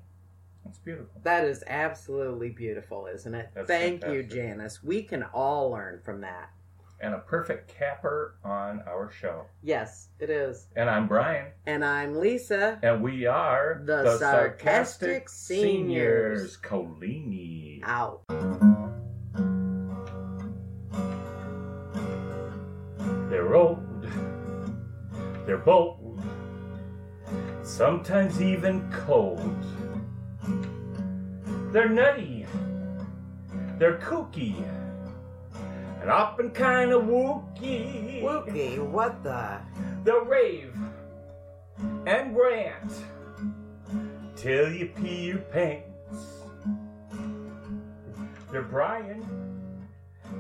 That's 0.65 0.79
beautiful. 0.79 1.21
That 1.23 1.45
is 1.45 1.63
absolutely 1.67 2.49
beautiful, 2.51 3.07
isn't 3.07 3.35
it? 3.35 3.51
That's 3.55 3.69
Thank 3.69 4.07
you. 4.07 4.23
Janice. 4.23 4.83
We 4.83 5.03
can 5.03 5.23
all 5.35 5.71
learn 5.71 6.01
from 6.03 6.23
that. 6.23 6.51
And 7.01 7.15
a 7.15 7.19
perfect 7.19 7.73
capper 7.79 8.35
on 8.43 8.83
our 8.89 9.11
show. 9.11 9.45
Yes, 9.63 10.09
it 10.19 10.31
is. 10.31 10.67
And 10.75 10.91
I'm 10.91 11.07
Brian, 11.07 11.47
And 11.67 11.85
I'm 11.85 12.17
Lisa. 12.17 12.79
and 12.83 13.03
we 13.03 13.25
are 13.27 13.83
The 13.85 14.17
Sarcastic 14.19 15.29
Seniors. 15.29 16.57
Colini. 16.57 17.81
Out. 17.85 18.23
They're 23.39 23.55
old, 23.55 24.03
they're 25.47 25.59
bold, 25.59 26.21
sometimes 27.63 28.43
even 28.43 28.91
cold. 28.91 29.65
They're 31.73 31.89
nutty, 31.89 32.47
they're 33.79 33.99
kooky, 33.99 34.57
and 36.01 36.11
often 36.11 36.51
kind 36.51 36.91
of 36.91 37.05
wooky. 37.05 38.23
Wookie, 38.25 38.85
what 38.85 39.23
the? 39.23 39.61
They'll 40.03 40.25
rave 40.25 40.75
and 42.09 42.37
rant 42.37 42.93
till 44.35 44.73
you 44.73 44.87
pee 44.87 45.27
your 45.27 45.39
pants. 45.39 46.43
They're 48.51 48.63
Brian 48.63 49.25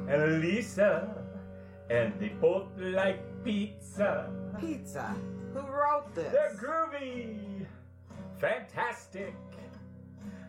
and 0.08 0.20
Elisa, 0.20 1.17
and 1.90 2.12
they 2.20 2.28
both 2.28 2.68
like 2.78 3.20
pizza. 3.44 4.30
Pizza. 4.60 5.14
Who 5.54 5.60
wrote 5.60 6.14
this? 6.14 6.32
They're 6.32 6.56
groovy, 6.60 7.66
fantastic, 8.38 9.34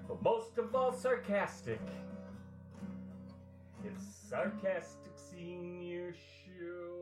but 0.08 0.22
most 0.22 0.58
of 0.58 0.76
all 0.76 0.92
sarcastic. 0.92 1.80
It's 3.86 4.04
Sarcastic 4.30 5.14
Senior 5.16 6.14
Show. 6.14 6.99